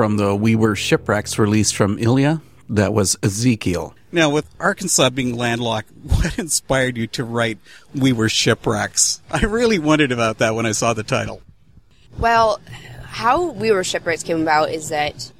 from 0.00 0.16
the 0.16 0.34
We 0.34 0.56
Were 0.56 0.74
Shipwrecks 0.74 1.38
release 1.38 1.70
from 1.70 1.98
Ilia. 1.98 2.40
That 2.70 2.94
was 2.94 3.18
Ezekiel. 3.22 3.94
Now, 4.10 4.30
with 4.30 4.48
Arkansas 4.58 5.10
being 5.10 5.36
landlocked, 5.36 5.90
what 6.02 6.38
inspired 6.38 6.96
you 6.96 7.06
to 7.08 7.22
write 7.22 7.58
We 7.94 8.14
Were 8.14 8.30
Shipwrecks? 8.30 9.20
I 9.30 9.44
really 9.44 9.78
wondered 9.78 10.10
about 10.10 10.38
that 10.38 10.54
when 10.54 10.64
I 10.64 10.72
saw 10.72 10.94
the 10.94 11.02
title. 11.02 11.42
Well, 12.18 12.62
how 13.02 13.50
We 13.50 13.72
Were 13.72 13.84
Shipwrecks 13.84 14.22
came 14.22 14.40
about 14.40 14.70
is 14.70 14.88
that 14.88 15.30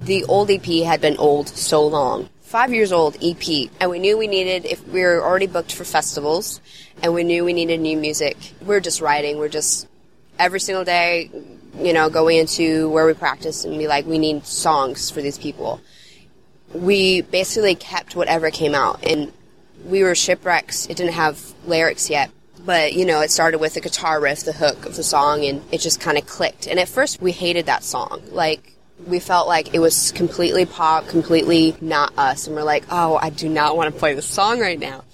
the 0.00 0.22
old 0.26 0.48
EP 0.48 0.64
had 0.84 1.00
been 1.00 1.16
old 1.16 1.48
so 1.48 1.84
long. 1.84 2.28
Five 2.42 2.72
years 2.72 2.92
old 2.92 3.16
EP. 3.20 3.68
And 3.80 3.90
we 3.90 3.98
knew 3.98 4.16
we 4.16 4.28
needed, 4.28 4.64
if 4.64 4.86
we 4.86 5.00
were 5.00 5.24
already 5.24 5.48
booked 5.48 5.72
for 5.72 5.82
festivals, 5.82 6.60
and 7.02 7.14
we 7.14 7.24
knew 7.24 7.44
we 7.44 7.52
needed 7.52 7.80
new 7.80 7.96
music. 7.96 8.36
We 8.60 8.68
were 8.68 8.80
just 8.80 9.00
writing. 9.00 9.38
We're 9.38 9.48
just, 9.48 9.88
every 10.38 10.60
single 10.60 10.84
day, 10.84 11.32
you 11.78 11.92
know, 11.92 12.08
going 12.08 12.38
into 12.38 12.88
where 12.90 13.06
we 13.06 13.14
practice 13.14 13.64
and 13.64 13.76
be 13.78 13.86
like, 13.86 14.06
we 14.06 14.18
need 14.18 14.46
songs 14.46 15.10
for 15.10 15.22
these 15.22 15.38
people. 15.38 15.80
We 16.72 17.22
basically 17.22 17.74
kept 17.74 18.16
whatever 18.16 18.50
came 18.50 18.74
out. 18.74 19.04
And 19.04 19.32
we 19.84 20.02
were 20.02 20.14
shipwrecks. 20.14 20.86
It 20.86 20.96
didn't 20.96 21.14
have 21.14 21.54
lyrics 21.66 22.08
yet. 22.08 22.30
But, 22.64 22.94
you 22.94 23.04
know, 23.04 23.20
it 23.20 23.30
started 23.30 23.58
with 23.58 23.74
the 23.74 23.80
guitar 23.80 24.20
riff, 24.20 24.44
the 24.44 24.52
hook 24.52 24.86
of 24.86 24.96
the 24.96 25.02
song, 25.02 25.44
and 25.44 25.62
it 25.70 25.82
just 25.82 26.00
kind 26.00 26.16
of 26.16 26.26
clicked. 26.26 26.66
And 26.66 26.80
at 26.80 26.88
first, 26.88 27.20
we 27.20 27.30
hated 27.30 27.66
that 27.66 27.84
song. 27.84 28.22
Like, 28.30 28.72
we 29.06 29.20
felt 29.20 29.46
like 29.46 29.74
it 29.74 29.80
was 29.80 30.12
completely 30.12 30.64
pop, 30.64 31.08
completely 31.08 31.76
not 31.80 32.16
us. 32.16 32.46
And 32.46 32.56
we're 32.56 32.62
like, 32.62 32.84
oh, 32.90 33.18
I 33.20 33.28
do 33.30 33.48
not 33.48 33.76
want 33.76 33.92
to 33.92 33.98
play 33.98 34.14
this 34.14 34.26
song 34.26 34.60
right 34.60 34.78
now. 34.78 35.04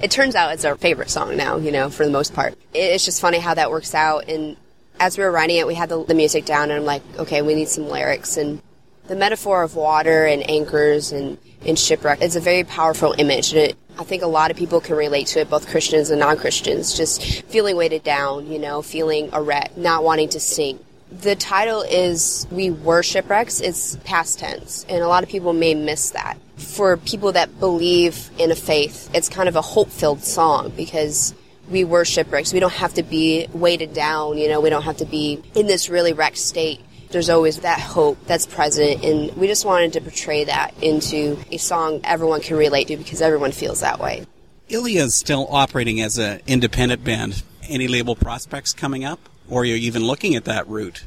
It 0.00 0.10
turns 0.10 0.34
out 0.34 0.52
it's 0.52 0.64
our 0.64 0.76
favorite 0.76 1.10
song 1.10 1.36
now, 1.36 1.56
you 1.56 1.72
know, 1.72 1.90
for 1.90 2.04
the 2.04 2.10
most 2.10 2.32
part. 2.32 2.54
It's 2.72 3.04
just 3.04 3.20
funny 3.20 3.38
how 3.38 3.54
that 3.54 3.70
works 3.70 3.94
out. 3.94 4.28
And 4.28 4.56
as 5.00 5.16
we 5.16 5.24
were 5.24 5.32
writing 5.32 5.56
it, 5.56 5.66
we 5.66 5.74
had 5.74 5.88
the, 5.88 6.04
the 6.04 6.14
music 6.14 6.44
down, 6.44 6.70
and 6.70 6.80
I'm 6.80 6.84
like, 6.84 7.02
okay, 7.18 7.40
we 7.40 7.54
need 7.54 7.68
some 7.68 7.88
lyrics. 7.88 8.36
And 8.36 8.60
the 9.08 9.16
metaphor 9.16 9.62
of 9.62 9.74
water 9.74 10.26
and 10.26 10.48
anchors 10.48 11.10
and, 11.10 11.38
and 11.66 11.78
shipwreck 11.78 12.20
is 12.20 12.36
a 12.36 12.40
very 12.40 12.64
powerful 12.64 13.14
image. 13.16 13.52
And 13.52 13.62
it, 13.62 13.76
I 13.98 14.04
think 14.04 14.22
a 14.22 14.26
lot 14.26 14.50
of 14.50 14.58
people 14.58 14.80
can 14.80 14.94
relate 14.96 15.26
to 15.28 15.40
it, 15.40 15.50
both 15.50 15.68
Christians 15.68 16.10
and 16.10 16.20
non 16.20 16.36
Christians, 16.36 16.96
just 16.96 17.42
feeling 17.44 17.76
weighted 17.76 18.04
down, 18.04 18.46
you 18.46 18.58
know, 18.58 18.82
feeling 18.82 19.30
a 19.32 19.42
wreck, 19.42 19.76
not 19.76 20.04
wanting 20.04 20.28
to 20.30 20.40
sink. 20.40 20.84
The 21.10 21.34
title 21.34 21.80
is 21.82 22.46
We 22.52 22.70
Were 22.70 23.02
Shipwrecks. 23.02 23.60
It's 23.60 23.96
past 24.04 24.38
tense, 24.38 24.84
and 24.88 25.02
a 25.02 25.08
lot 25.08 25.24
of 25.24 25.30
people 25.30 25.52
may 25.52 25.74
miss 25.74 26.10
that. 26.10 26.38
For 26.56 26.98
people 26.98 27.32
that 27.32 27.58
believe 27.58 28.30
in 28.38 28.52
a 28.52 28.54
faith, 28.54 29.10
it's 29.14 29.30
kind 29.30 29.48
of 29.48 29.56
a 29.56 29.62
hope 29.62 29.88
filled 29.88 30.22
song 30.22 30.72
because 30.76 31.34
we 31.70 31.84
were 31.84 32.04
shipwrecks. 32.04 32.52
We 32.52 32.60
don't 32.60 32.72
have 32.72 32.94
to 32.94 33.02
be 33.02 33.46
weighted 33.52 33.94
down, 33.94 34.38
you 34.38 34.48
know, 34.48 34.60
we 34.60 34.70
don't 34.70 34.82
have 34.82 34.98
to 34.98 35.04
be 35.04 35.42
in 35.54 35.66
this 35.66 35.88
really 35.88 36.12
wrecked 36.12 36.38
state. 36.38 36.80
There's 37.10 37.30
always 37.30 37.58
that 37.60 37.80
hope 37.80 38.18
that's 38.26 38.46
present, 38.46 39.02
and 39.02 39.36
we 39.36 39.48
just 39.48 39.64
wanted 39.64 39.94
to 39.94 40.00
portray 40.00 40.44
that 40.44 40.74
into 40.80 41.38
a 41.50 41.56
song 41.56 42.00
everyone 42.04 42.40
can 42.40 42.56
relate 42.56 42.88
to 42.88 42.96
because 42.96 43.20
everyone 43.20 43.52
feels 43.52 43.80
that 43.80 43.98
way. 43.98 44.26
Ilia 44.68 45.04
is 45.04 45.16
still 45.16 45.48
operating 45.50 46.00
as 46.00 46.18
an 46.18 46.40
independent 46.46 47.02
band. 47.02 47.42
Any 47.68 47.88
label 47.88 48.14
prospects 48.14 48.72
coming 48.72 49.04
up? 49.04 49.18
Or 49.48 49.62
are 49.62 49.64
you 49.64 49.74
even 49.74 50.04
looking 50.04 50.36
at 50.36 50.44
that 50.44 50.68
route? 50.68 51.04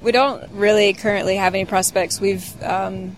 We 0.00 0.12
don't 0.12 0.48
really 0.52 0.92
currently 0.92 1.36
have 1.36 1.54
any 1.54 1.64
prospects. 1.64 2.20
We've 2.20 2.62
um, 2.62 3.16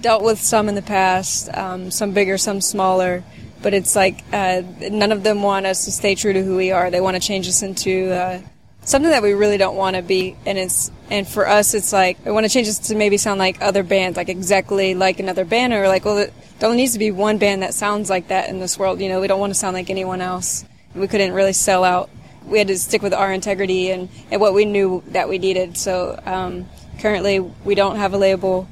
dealt 0.00 0.22
with 0.22 0.40
some 0.40 0.68
in 0.68 0.76
the 0.76 0.82
past, 0.82 1.52
um, 1.52 1.90
some 1.90 2.12
bigger, 2.12 2.38
some 2.38 2.60
smaller, 2.60 3.24
but 3.62 3.74
it's 3.74 3.96
like 3.96 4.22
uh, 4.32 4.62
none 4.80 5.12
of 5.12 5.22
them 5.22 5.42
want 5.42 5.66
us 5.66 5.84
to 5.84 5.92
stay 5.92 6.14
true 6.14 6.32
to 6.32 6.42
who 6.42 6.56
we 6.56 6.70
are. 6.70 6.90
They 6.90 7.00
want 7.00 7.16
to 7.16 7.20
change 7.20 7.48
us 7.48 7.62
into 7.62 8.12
uh, 8.12 8.40
something 8.82 9.10
that 9.10 9.22
we 9.22 9.32
really 9.32 9.58
don't 9.58 9.76
want 9.76 9.96
to 9.96 10.02
be. 10.02 10.36
And 10.46 10.58
it's 10.58 10.90
and 11.10 11.26
for 11.26 11.48
us, 11.48 11.74
it's 11.74 11.92
like 11.92 12.24
we 12.24 12.32
want 12.32 12.44
to 12.44 12.50
change 12.50 12.68
us 12.68 12.78
to 12.88 12.94
maybe 12.94 13.16
sound 13.16 13.38
like 13.38 13.60
other 13.60 13.82
bands, 13.82 14.16
like 14.16 14.28
exactly 14.28 14.94
like 14.94 15.20
another 15.20 15.44
band, 15.44 15.72
or 15.72 15.88
like 15.88 16.04
well, 16.04 16.16
there 16.16 16.32
only 16.62 16.76
needs 16.78 16.92
to 16.92 16.98
be 16.98 17.10
one 17.10 17.38
band 17.38 17.62
that 17.62 17.74
sounds 17.74 18.10
like 18.10 18.28
that 18.28 18.48
in 18.48 18.60
this 18.60 18.78
world. 18.78 19.00
You 19.00 19.08
know, 19.08 19.20
we 19.20 19.26
don't 19.26 19.40
want 19.40 19.50
to 19.50 19.58
sound 19.58 19.74
like 19.74 19.90
anyone 19.90 20.20
else. 20.20 20.64
We 20.94 21.06
couldn't 21.06 21.32
really 21.32 21.52
sell 21.52 21.84
out 21.84 22.10
we 22.48 22.58
had 22.58 22.68
to 22.68 22.78
stick 22.78 23.02
with 23.02 23.14
our 23.14 23.32
integrity 23.32 23.90
and, 23.90 24.08
and 24.30 24.40
what 24.40 24.54
we 24.54 24.64
knew 24.64 25.02
that 25.08 25.28
we 25.28 25.38
needed. 25.38 25.76
So 25.76 26.20
um, 26.24 26.66
currently, 26.98 27.40
we 27.40 27.74
don't 27.74 27.96
have 27.96 28.14
a 28.14 28.18
label. 28.18 28.68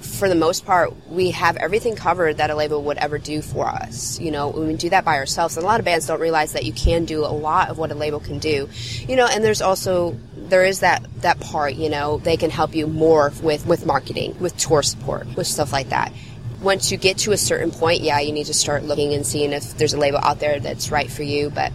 For 0.00 0.28
the 0.28 0.34
most 0.34 0.64
part, 0.64 1.08
we 1.08 1.30
have 1.32 1.56
everything 1.56 1.94
covered 1.94 2.38
that 2.38 2.50
a 2.50 2.54
label 2.54 2.82
would 2.84 2.96
ever 2.98 3.18
do 3.18 3.42
for 3.42 3.66
us. 3.66 4.18
You 4.18 4.30
know, 4.30 4.48
we 4.48 4.74
do 4.74 4.90
that 4.90 5.04
by 5.04 5.16
ourselves. 5.16 5.56
And 5.56 5.64
a 5.64 5.66
lot 5.66 5.78
of 5.78 5.84
bands 5.84 6.06
don't 6.06 6.20
realize 6.20 6.54
that 6.54 6.64
you 6.64 6.72
can 6.72 7.04
do 7.04 7.24
a 7.24 7.28
lot 7.28 7.68
of 7.68 7.78
what 7.78 7.90
a 7.90 7.94
label 7.94 8.20
can 8.20 8.38
do. 8.38 8.68
You 9.06 9.16
know, 9.16 9.26
and 9.26 9.44
there's 9.44 9.62
also 9.62 10.18
there 10.36 10.64
is 10.64 10.80
that 10.80 11.04
that 11.22 11.40
part. 11.40 11.74
You 11.74 11.90
know, 11.90 12.18
they 12.18 12.36
can 12.36 12.50
help 12.50 12.74
you 12.74 12.86
more 12.86 13.32
with 13.42 13.66
with 13.66 13.86
marketing, 13.86 14.38
with 14.40 14.56
tour 14.56 14.82
support, 14.82 15.26
with 15.36 15.46
stuff 15.46 15.72
like 15.72 15.90
that 15.90 16.12
once 16.60 16.92
you 16.92 16.98
get 16.98 17.18
to 17.18 17.32
a 17.32 17.36
certain 17.36 17.70
point, 17.70 18.02
yeah, 18.02 18.20
you 18.20 18.32
need 18.32 18.46
to 18.46 18.54
start 18.54 18.84
looking 18.84 19.14
and 19.14 19.26
seeing 19.26 19.52
if 19.52 19.76
there's 19.78 19.94
a 19.94 19.98
label 19.98 20.18
out 20.18 20.40
there 20.40 20.60
that's 20.60 20.90
right 20.90 21.10
for 21.10 21.22
you. 21.22 21.50
But 21.50 21.72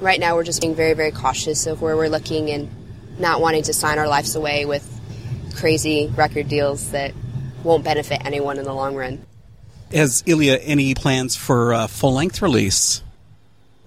right 0.00 0.20
now 0.20 0.36
we're 0.36 0.44
just 0.44 0.60
being 0.60 0.74
very, 0.74 0.94
very 0.94 1.10
cautious 1.10 1.66
of 1.66 1.82
where 1.82 1.96
we're 1.96 2.08
looking 2.08 2.50
and 2.50 2.70
not 3.18 3.40
wanting 3.40 3.64
to 3.64 3.72
sign 3.72 3.98
our 3.98 4.08
lives 4.08 4.36
away 4.36 4.64
with 4.64 4.86
crazy 5.56 6.06
record 6.14 6.48
deals 6.48 6.92
that 6.92 7.12
won't 7.64 7.84
benefit 7.84 8.24
anyone 8.24 8.58
in 8.58 8.64
the 8.64 8.72
long 8.72 8.94
run. 8.94 9.24
Has 9.92 10.22
Ilia 10.26 10.56
any 10.58 10.94
plans 10.94 11.34
for 11.34 11.72
a 11.72 11.88
full 11.88 12.12
length 12.12 12.42
release? 12.42 13.02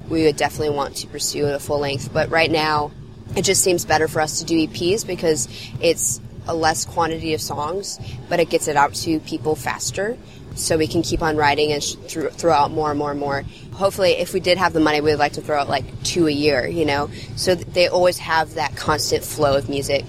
We 0.10 0.24
would 0.24 0.36
definitely 0.36 0.76
want 0.76 0.96
to 0.98 1.08
pursue 1.08 1.46
a 1.46 1.60
full 1.60 1.80
length, 1.80 2.12
but 2.12 2.30
right 2.30 2.50
now 2.50 2.92
it 3.36 3.44
just 3.44 3.64
seems 3.64 3.86
better 3.86 4.08
for 4.08 4.20
us 4.22 4.40
to 4.40 4.46
do 4.46 4.68
EPs 4.68 5.06
because 5.06 5.48
it's 5.80 6.20
a 6.48 6.56
less 6.56 6.86
quantity 6.86 7.34
of 7.34 7.42
songs, 7.42 8.00
but 8.28 8.40
it 8.40 8.50
gets 8.50 8.68
it 8.68 8.76
out 8.76 8.94
to 8.96 9.20
people 9.22 9.56
faster 9.56 10.18
so 10.56 10.78
we 10.78 10.88
can 10.88 11.02
keep 11.02 11.22
on 11.22 11.38
writing 11.38 11.72
and 11.72 11.84
sh- 11.84 11.96
throw, 12.08 12.30
throw 12.30 12.52
out 12.52 12.72
more 12.72 12.90
and 12.90 13.00
more 13.00 13.12
and 13.12 13.20
more. 13.20 13.44
Hopefully, 13.74 14.12
if 14.12 14.34
we 14.34 14.40
did 14.40 14.58
have 14.58 14.74
the 14.74 14.80
money, 14.80 15.02
we 15.02 15.12
would 15.12 15.20
like 15.20 15.34
to 15.34 15.42
throw 15.42 15.60
out 15.60 15.70
like 15.70 16.04
two 16.04 16.28
a 16.28 16.32
year, 16.32 16.68
you 16.68 16.86
know, 16.86 17.10
so 17.36 17.56
that 17.56 17.74
they 17.74 17.88
always 17.88 18.18
have 18.18 18.56
that 18.56 18.76
constant 18.76 19.24
flow 19.24 19.56
of 19.56 19.70
music. 19.70 20.06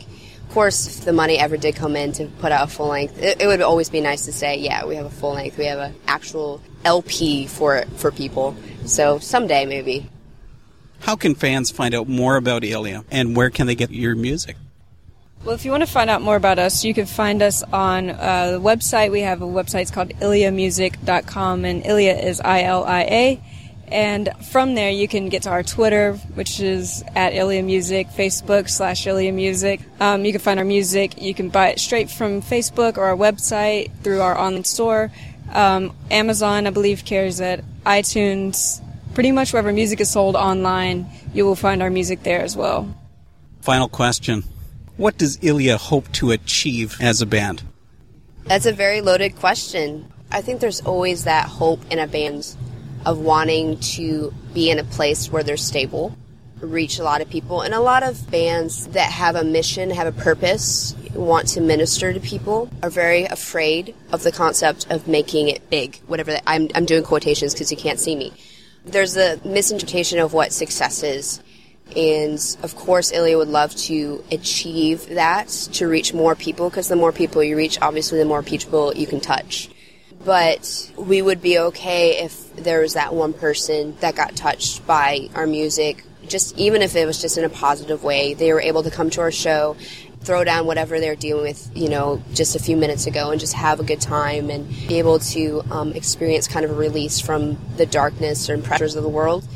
Of 0.53 0.55
course, 0.57 0.87
if 0.87 1.07
the 1.07 1.15
money 1.15 1.39
ever 1.39 1.57
did 1.57 1.77
come 1.77 1.97
in 1.97 2.13
to 2.13 2.27
put 2.27 2.53
out 2.53 2.69
a 2.69 2.71
full 2.71 2.89
length, 2.89 3.17
it, 3.17 3.41
it 3.41 3.47
would 3.47 3.63
always 3.63 3.89
be 3.89 4.03
nice 4.03 4.27
to 4.27 4.35
say, 4.35 4.59
yeah, 4.59 4.85
we 4.85 4.97
have 4.97 5.07
a 5.07 5.11
full 5.11 5.33
length, 5.33 5.57
we 5.57 5.65
have 5.65 5.79
an 5.79 5.95
actual 6.07 6.61
LP 6.85 7.47
for 7.47 7.77
it 7.77 7.89
for 7.93 8.11
people. 8.11 8.55
So 8.85 9.19
someday, 9.19 9.65
maybe. 9.65 10.11
How 11.01 11.17
can 11.17 11.35
fans 11.35 11.71
find 11.71 11.95
out 11.95 12.07
more 12.07 12.37
about 12.37 12.65
Ilia 12.65 13.03
and 13.11 13.35
where 13.35 13.49
can 13.49 13.67
they 13.67 13.75
get 13.75 13.93
your 13.93 14.15
music? 14.15 14.57
Well, 15.43 15.55
if 15.55 15.65
you 15.65 15.71
want 15.71 15.85
to 15.85 15.91
find 15.91 16.11
out 16.11 16.21
more 16.21 16.37
about 16.37 16.59
us, 16.59 16.85
you 16.85 16.93
can 16.93 17.07
find 17.07 17.41
us 17.41 17.63
on 17.63 18.11
uh, 18.11 18.51
the 18.51 18.61
website. 18.61 19.11
We 19.11 19.23
have 19.23 19.41
a 19.41 19.47
website 19.47 19.81
it's 19.81 19.91
called 19.91 20.11
iliamusic.com, 20.11 21.65
and 21.65 21.87
Ilia 21.87 22.15
is 22.15 22.43
I 22.43 22.65
L 22.65 22.85
I 22.85 23.01
A. 23.01 23.41
And 23.93 24.31
from 24.51 24.75
there, 24.75 24.91
you 24.91 25.07
can 25.07 25.29
get 25.29 25.43
to 25.43 25.51
our 25.51 25.63
Twitter, 25.63 26.15
which 26.33 26.61
is 26.61 27.05
at 27.15 27.35
Ilia 27.35 27.63
Music, 27.63 28.09
Facebook 28.09 28.71
slash 28.71 29.07
Ilia 29.07 29.33
Music. 29.33 29.83
Um, 30.01 30.25
you 30.25 30.33
can 30.33 30.41
find 30.41 30.59
our 30.59 30.65
music. 30.65 31.21
You 31.21 31.35
can 31.35 31.51
buy 31.51 31.69
it 31.69 31.79
straight 31.79 32.11
from 32.11 32.41
Facebook 32.41 32.97
or 32.97 33.05
our 33.05 33.17
website 33.17 33.91
through 34.03 34.23
our 34.23 34.37
online 34.37 34.65
store. 34.65 35.13
Um, 35.53 35.95
Amazon, 36.11 36.67
I 36.67 36.71
believe, 36.71 37.05
carries 37.05 37.39
it. 37.41 37.63
iTunes, 37.85 38.83
pretty 39.13 39.31
much 39.31 39.53
wherever 39.53 39.71
music 39.71 40.01
is 40.01 40.11
sold 40.11 40.37
online, 40.37 41.07
you 41.35 41.45
will 41.45 41.55
find 41.55 41.83
our 41.83 41.91
music 41.91 42.23
there 42.23 42.41
as 42.41 42.57
well. 42.57 42.97
Final 43.61 43.91
question 43.91 44.43
What 44.97 45.19
does 45.19 45.39
Ilia 45.43 45.77
hope 45.77 46.11
to 46.13 46.31
achieve 46.31 46.97
as 46.99 47.21
a 47.21 47.27
band? 47.27 47.63
That's 48.45 48.65
a 48.65 48.73
very 48.73 49.03
loaded 49.03 49.37
question. 49.37 50.11
I 50.31 50.41
think 50.41 50.61
there's 50.61 50.81
always 50.81 51.25
that 51.25 51.47
hope 51.47 51.81
in 51.91 51.99
a 51.99 52.07
band 52.07 52.57
of 53.05 53.19
wanting 53.19 53.79
to 53.79 54.33
be 54.55 54.71
in 54.71 54.79
a 54.79 54.85
place 54.85 55.31
where 55.31 55.43
they're 55.43 55.57
stable, 55.57 56.17
reach 56.61 56.99
a 56.99 57.05
lot 57.05 57.21
of 57.21 57.29
people, 57.29 57.63
and 57.63 57.75
a 57.75 57.81
lot 57.81 58.03
of 58.03 58.31
bands 58.31 58.87
that 58.89 59.11
have 59.11 59.35
a 59.35 59.45
mission, 59.45 59.91
have 59.91 60.07
a 60.07 60.13
purpose, 60.13 60.95
want 61.15 61.49
to 61.49 61.61
minister 61.61 62.13
to 62.13 62.21
people 62.21 62.71
are 62.83 62.91
very 62.91 63.25
afraid 63.25 63.95
of 64.13 64.23
the 64.23 64.33
concept 64.33 64.87
of 64.91 65.09
making 65.09 65.49
it 65.49 65.69
big. 65.71 65.97
Whatever 66.07 66.33
that, 66.33 66.43
I'm, 66.47 66.69
I'm 66.75 66.85
doing 66.85 67.03
quotations 67.03 67.53
because 67.53 67.71
you 67.71 67.77
can't 67.77 67.99
see 67.99 68.17
me. 68.17 68.33
There's 68.85 69.17
a 69.17 69.41
misinterpretation 69.45 70.19
of 70.19 70.33
what 70.33 70.53
success 70.53 71.03
is. 71.03 71.43
And 71.95 72.39
of 72.63 72.75
course, 72.75 73.13
Ilia 73.13 73.37
would 73.37 73.49
love 73.49 73.75
to 73.77 74.25
achieve 74.31 75.09
that 75.11 75.49
to 75.73 75.87
reach 75.87 76.15
more 76.15 76.35
people 76.35 76.71
because 76.71 76.89
the 76.89 76.97
more 76.97 77.13
people 77.13 77.43
you 77.43 77.57
reach, 77.57 77.79
obviously, 77.83 78.19
the 78.19 78.25
more 78.25 78.43
people 78.43 78.95
you 78.95 79.07
can 79.07 79.21
touch. 79.21 79.69
But 80.25 80.93
we 80.97 81.21
would 81.21 81.43
be 81.43 81.59
okay 81.59 82.23
if 82.23 82.55
there 82.57 82.81
was 82.81 82.95
that 82.95 83.13
one 83.13 83.33
person 83.33 83.97
that 84.01 84.15
got 84.15 84.37
touched 84.37 84.87
by 84.87 85.29
our 85.35 85.47
music, 85.47 86.05
just 86.29 86.57
even 86.57 86.83
if 86.83 86.95
it 86.95 87.07
was 87.07 87.21
just 87.21 87.39
in 87.39 87.45
a 87.45 87.49
positive 87.49 88.05
way. 88.05 88.35
They 88.35 88.53
were 88.53 88.61
able 88.61 88.85
to 88.85 88.91
come 88.91 89.11
to 89.11 89.21
our 89.21 89.33
show, 89.33 89.77
throw 90.21 90.45
down 90.45 90.67
whatever 90.67 91.01
they're 91.01 91.17
dealing 91.17 91.43
with, 91.43 91.71
you 91.75 91.89
know, 91.89 92.23
just 92.33 92.55
a 92.55 92.59
few 92.59 92.77
minutes 92.77 93.07
ago 93.07 93.31
and 93.31 93.41
just 93.41 93.55
have 93.55 93.81
a 93.81 93.85
good 93.85 94.01
time 94.01 94.51
and 94.51 94.69
be 94.87 94.99
able 94.99 95.19
to 95.19 95.63
um, 95.71 95.93
experience 95.93 96.47
kind 96.47 96.65
of 96.65 96.71
a 96.71 96.75
release 96.75 97.21
from 97.21 97.59
the 97.77 97.87
darkness 97.87 98.49
and 98.49 98.63
pressures 98.63 98.95
of 98.95 99.03
the 99.03 99.09
world. 99.09 99.47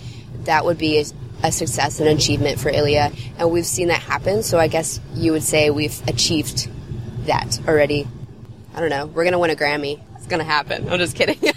That 0.44 0.64
would 0.64 0.78
be 0.78 0.98
a, 0.98 1.04
a 1.44 1.52
success 1.52 2.00
and 2.00 2.08
achievement 2.08 2.58
for 2.58 2.70
Ilia. 2.70 3.12
And 3.38 3.50
we've 3.50 3.66
seen 3.66 3.88
that 3.88 4.00
happen, 4.00 4.42
so 4.42 4.58
I 4.58 4.66
guess 4.66 5.00
you 5.14 5.32
would 5.32 5.44
say 5.44 5.70
we've 5.70 6.00
achieved 6.08 6.68
that 7.26 7.60
already. 7.68 8.08
I 8.74 8.80
don't 8.80 8.90
know. 8.90 9.06
We're 9.06 9.24
gonna 9.24 9.38
win 9.38 9.50
a 9.50 9.56
Grammy. 9.56 10.00
It's 10.26 10.30
gonna 10.32 10.42
happen. 10.42 10.88
I'm 10.88 10.98
just 10.98 11.14
kidding. 11.14 11.38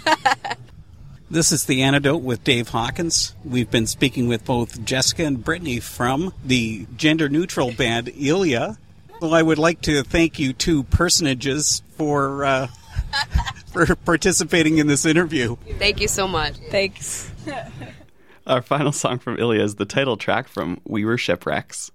This 1.32 1.52
is 1.52 1.64
The 1.66 1.82
Antidote 1.82 2.22
with 2.22 2.42
Dave 2.42 2.70
Hawkins. 2.70 3.36
We've 3.44 3.70
been 3.70 3.86
speaking 3.86 4.26
with 4.26 4.44
both 4.44 4.84
Jessica 4.84 5.22
and 5.22 5.38
Brittney 5.38 5.80
from 5.80 6.34
the 6.44 6.88
gender 6.96 7.28
neutral 7.28 7.72
band 7.72 8.08
Ilia. 8.08 8.78
Well, 9.20 9.32
I 9.34 9.40
would 9.40 9.56
like 9.56 9.80
to 9.82 10.02
thank 10.02 10.40
you 10.40 10.52
two 10.52 10.82
personages 10.82 11.84
for 11.96 12.44
uh, 12.44 12.66
for 13.72 13.94
participating 13.94 14.78
in 14.78 14.88
this 14.88 15.06
interview. 15.06 15.54
Thank 15.78 16.00
you 16.00 16.08
so 16.08 16.26
much. 16.26 16.54
Thanks. 16.68 17.30
Our 18.48 18.60
final 18.60 18.90
song 18.90 19.20
from 19.20 19.38
Ilia 19.38 19.62
is 19.62 19.76
the 19.76 19.84
title 19.84 20.16
track 20.16 20.48
from 20.48 20.80
We 20.84 21.04
Were 21.04 21.16
Shipwrecks. 21.16 21.92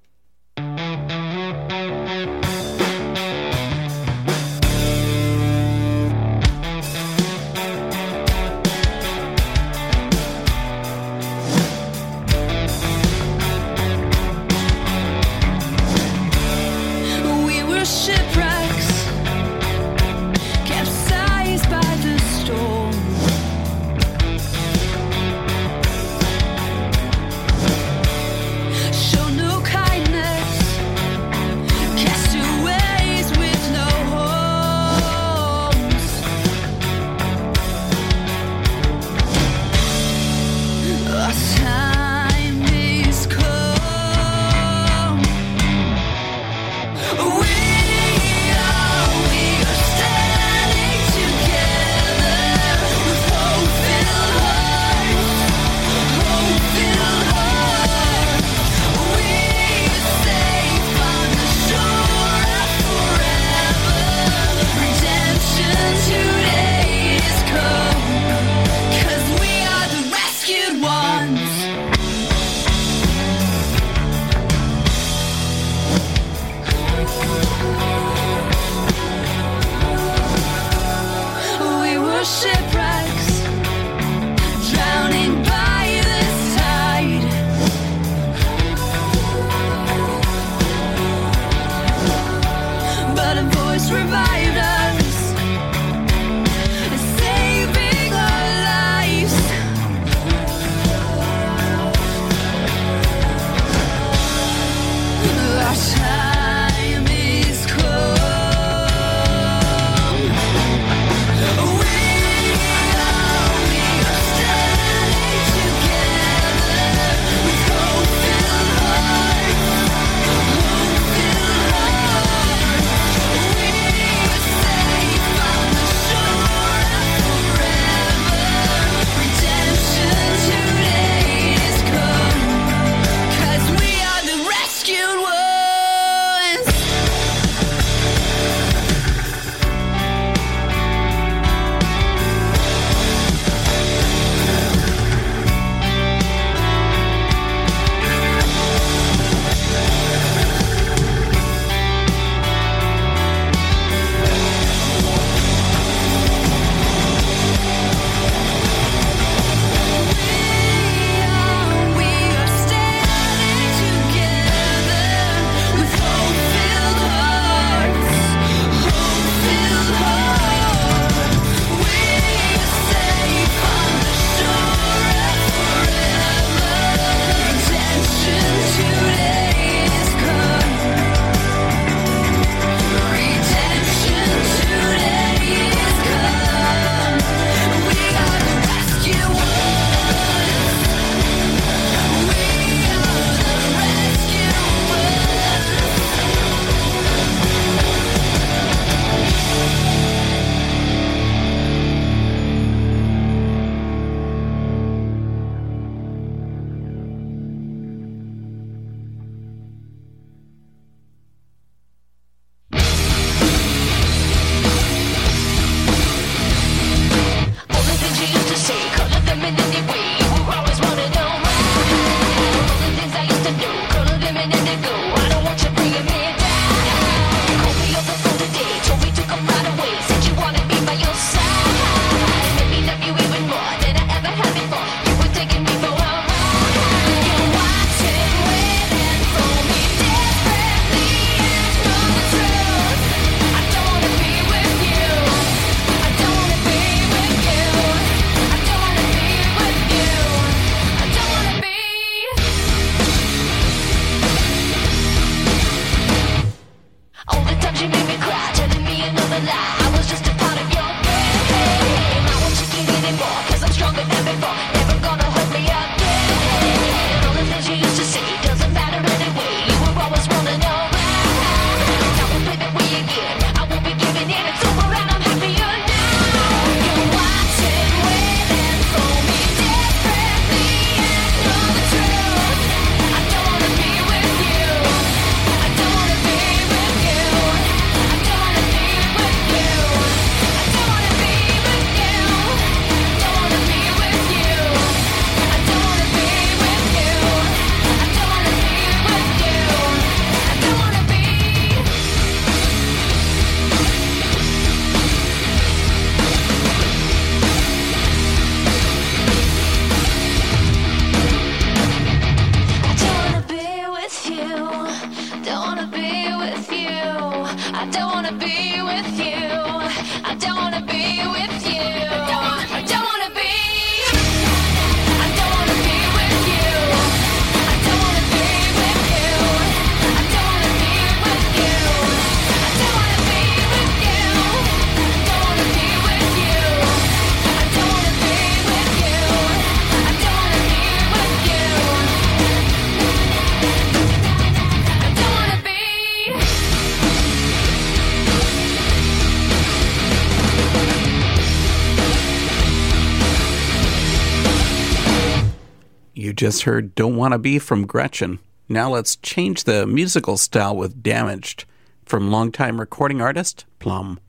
just 356.36 356.64
heard 356.64 356.96
Don't 356.96 357.16
Wanna 357.16 357.40
Be 357.40 357.60
from 357.60 357.88
Gretchen. 357.88 358.40
Now 358.68 358.90
let's 358.90 359.16
change 359.18 359.64
the 359.64 359.88
musical 359.88 360.38
style 360.38 360.76
with 360.76 361.02
Damaged 361.02 361.66
from 362.04 362.32
longtime 362.32 362.80
recording 362.80 363.22
artist 363.22 363.66
Plumb. 363.80 364.20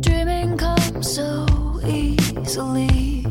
Dreaming 0.00 0.58
comes 0.58 1.14
so 1.14 1.46
easily, 1.86 3.24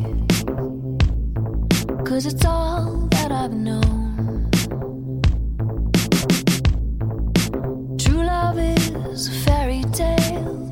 cause 2.04 2.26
it's 2.26 2.44
all 2.44 3.06
that 3.12 3.30
I've 3.30 3.52
known. 3.52 4.50
True 7.98 8.24
love 8.24 8.58
is 8.58 9.28
a 9.28 9.32
fairy 9.44 9.84
tale. 9.92 10.63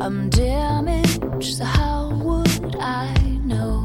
I'm 0.00 0.30
damaged, 0.30 1.56
so 1.56 1.64
how 1.64 2.10
would 2.22 2.76
I 2.76 3.12
know? 3.44 3.84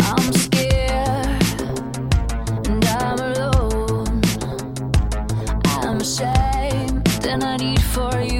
I'm 0.00 0.32
scared 0.32 1.60
and 2.68 2.84
I'm 2.84 3.18
alone. 3.18 4.22
I'm 5.64 6.00
ashamed 6.00 7.26
and 7.26 7.42
I 7.42 7.56
need 7.56 7.82
for 7.82 8.20
you. 8.20 8.39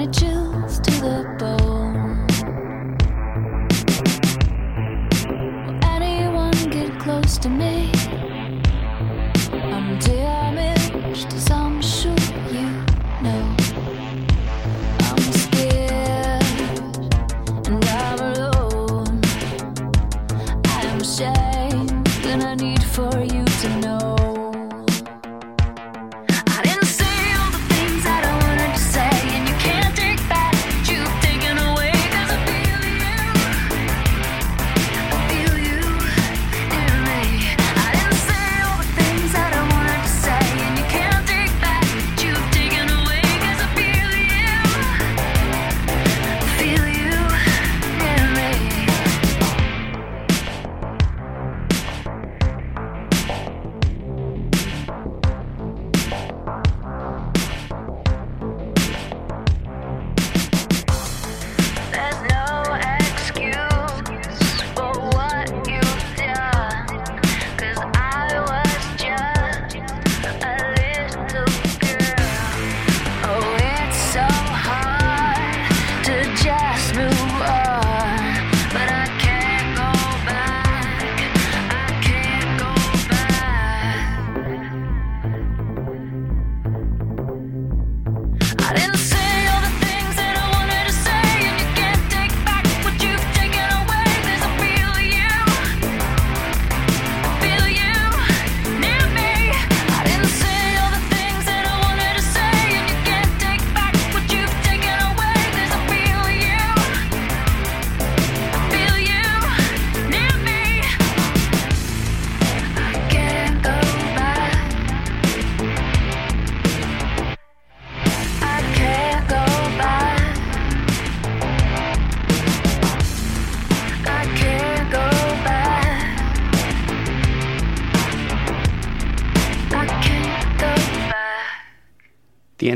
it 0.00 0.12
chills 0.12 0.78
to 0.80 0.90
the 1.02 1.24
bone. 1.38 2.26
Will 5.66 5.78
anyone 5.84 6.52
get 6.70 6.98
close 7.00 7.38
to 7.38 7.48
me? 7.48 7.77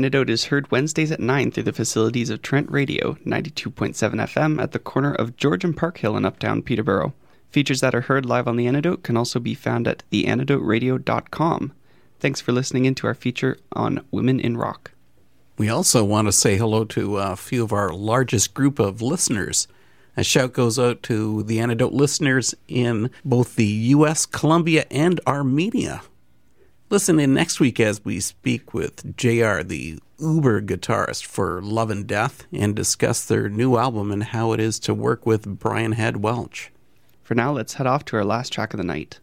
Antidote 0.03 0.29
is 0.29 0.45
heard 0.47 0.69
Wednesdays 0.69 1.11
at 1.11 1.21
9 1.21 1.51
through 1.51 1.63
the 1.63 1.71
facilities 1.71 2.29
of 2.29 2.41
Trent 2.41 2.69
Radio, 2.69 3.13
92.7 3.25 3.93
FM, 3.95 4.61
at 4.61 4.73
the 4.73 4.77
corner 4.77 5.13
of 5.13 5.37
George 5.37 5.63
and 5.63 5.77
Park 5.77 5.99
Hill 5.99 6.17
in 6.17 6.25
uptown 6.25 6.61
Peterborough. 6.61 7.13
Features 7.51 7.79
that 7.79 7.95
are 7.95 8.01
heard 8.01 8.25
live 8.25 8.45
on 8.45 8.57
The 8.57 8.67
Antidote 8.67 9.03
can 9.03 9.15
also 9.15 9.39
be 9.39 9.53
found 9.53 9.87
at 9.87 10.03
theantidoteradio.com. 10.11 11.71
Thanks 12.19 12.41
for 12.41 12.51
listening 12.51 12.83
in 12.83 12.95
to 12.95 13.07
our 13.07 13.13
feature 13.13 13.57
on 13.71 14.05
Women 14.11 14.41
in 14.41 14.57
Rock. 14.57 14.91
We 15.57 15.69
also 15.69 16.03
want 16.03 16.27
to 16.27 16.33
say 16.33 16.57
hello 16.57 16.83
to 16.83 17.19
a 17.19 17.37
few 17.37 17.63
of 17.63 17.71
our 17.71 17.93
largest 17.93 18.53
group 18.53 18.79
of 18.79 19.01
listeners. 19.01 19.69
A 20.17 20.23
shout 20.25 20.51
goes 20.51 20.77
out 20.77 21.01
to 21.03 21.43
the 21.43 21.61
Antidote 21.61 21.93
listeners 21.93 22.53
in 22.67 23.09
both 23.23 23.55
the 23.55 23.65
U.S., 23.65 24.25
Colombia, 24.25 24.85
and 24.91 25.21
Armenia. 25.25 26.01
Listen 26.93 27.19
in 27.19 27.33
next 27.33 27.59
week 27.59 27.79
as 27.79 28.05
we 28.05 28.19
speak 28.19 28.75
with 28.75 29.17
JR, 29.17 29.63
the 29.63 29.97
uber 30.19 30.61
guitarist 30.61 31.25
for 31.25 31.59
Love 31.59 31.89
and 31.89 32.05
Death, 32.05 32.45
and 32.51 32.75
discuss 32.75 33.25
their 33.25 33.49
new 33.49 33.77
album 33.77 34.11
and 34.11 34.25
how 34.25 34.51
it 34.51 34.59
is 34.59 34.77
to 34.81 34.93
work 34.93 35.25
with 35.25 35.57
Brian 35.57 35.93
Head 35.93 36.17
Welch. 36.17 36.71
For 37.23 37.33
now, 37.33 37.51
let's 37.51 37.73
head 37.73 37.87
off 37.87 38.05
to 38.05 38.17
our 38.17 38.23
last 38.23 38.53
track 38.53 38.75
of 38.75 38.77
the 38.77 38.83
night. 38.83 39.19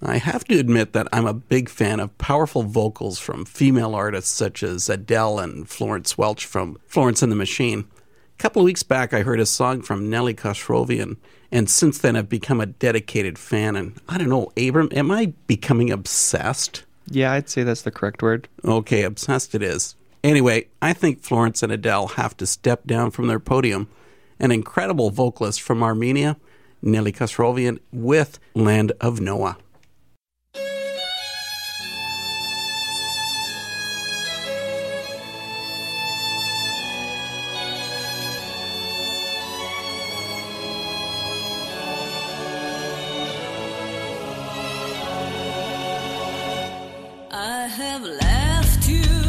I 0.00 0.16
have 0.16 0.44
to 0.44 0.58
admit 0.58 0.94
that 0.94 1.06
I'm 1.12 1.26
a 1.26 1.34
big 1.34 1.68
fan 1.68 2.00
of 2.00 2.16
powerful 2.16 2.62
vocals 2.62 3.18
from 3.18 3.44
female 3.44 3.94
artists 3.94 4.32
such 4.32 4.62
as 4.62 4.88
Adele 4.88 5.40
and 5.40 5.68
Florence 5.68 6.16
Welch 6.16 6.46
from 6.46 6.78
Florence 6.86 7.20
and 7.20 7.30
the 7.30 7.36
Machine. 7.36 7.80
A 7.80 8.42
couple 8.42 8.62
of 8.62 8.64
weeks 8.64 8.82
back, 8.82 9.12
I 9.12 9.20
heard 9.20 9.40
a 9.40 9.44
song 9.44 9.82
from 9.82 10.08
Nelly 10.08 10.32
Khosrovyan, 10.32 11.18
and 11.52 11.68
since 11.68 11.98
then 11.98 12.16
I've 12.16 12.30
become 12.30 12.62
a 12.62 12.66
dedicated 12.66 13.38
fan. 13.38 13.76
And 13.76 14.00
I 14.08 14.16
don't 14.16 14.30
know, 14.30 14.50
Abram, 14.56 14.88
am 14.92 15.10
I 15.10 15.34
becoming 15.46 15.90
obsessed? 15.90 16.84
Yeah, 17.06 17.32
I'd 17.32 17.48
say 17.48 17.62
that's 17.62 17.82
the 17.82 17.90
correct 17.90 18.22
word. 18.22 18.48
Okay, 18.64 19.02
obsessed 19.02 19.54
it 19.54 19.62
is. 19.62 19.96
Anyway, 20.22 20.68
I 20.80 20.94
think 20.94 21.20
Florence 21.20 21.62
and 21.62 21.70
Adele 21.70 22.08
have 22.08 22.36
to 22.38 22.46
step 22.46 22.86
down 22.86 23.10
from 23.10 23.26
their 23.26 23.40
podium. 23.40 23.88
An 24.40 24.50
incredible 24.50 25.10
vocalist 25.10 25.60
from 25.60 25.82
Armenia, 25.82 26.36
Nelly 26.80 27.12
Khosrovyan, 27.12 27.78
with 27.92 28.38
Land 28.54 28.92
of 29.00 29.20
Noah. 29.20 29.58
to 48.84 49.23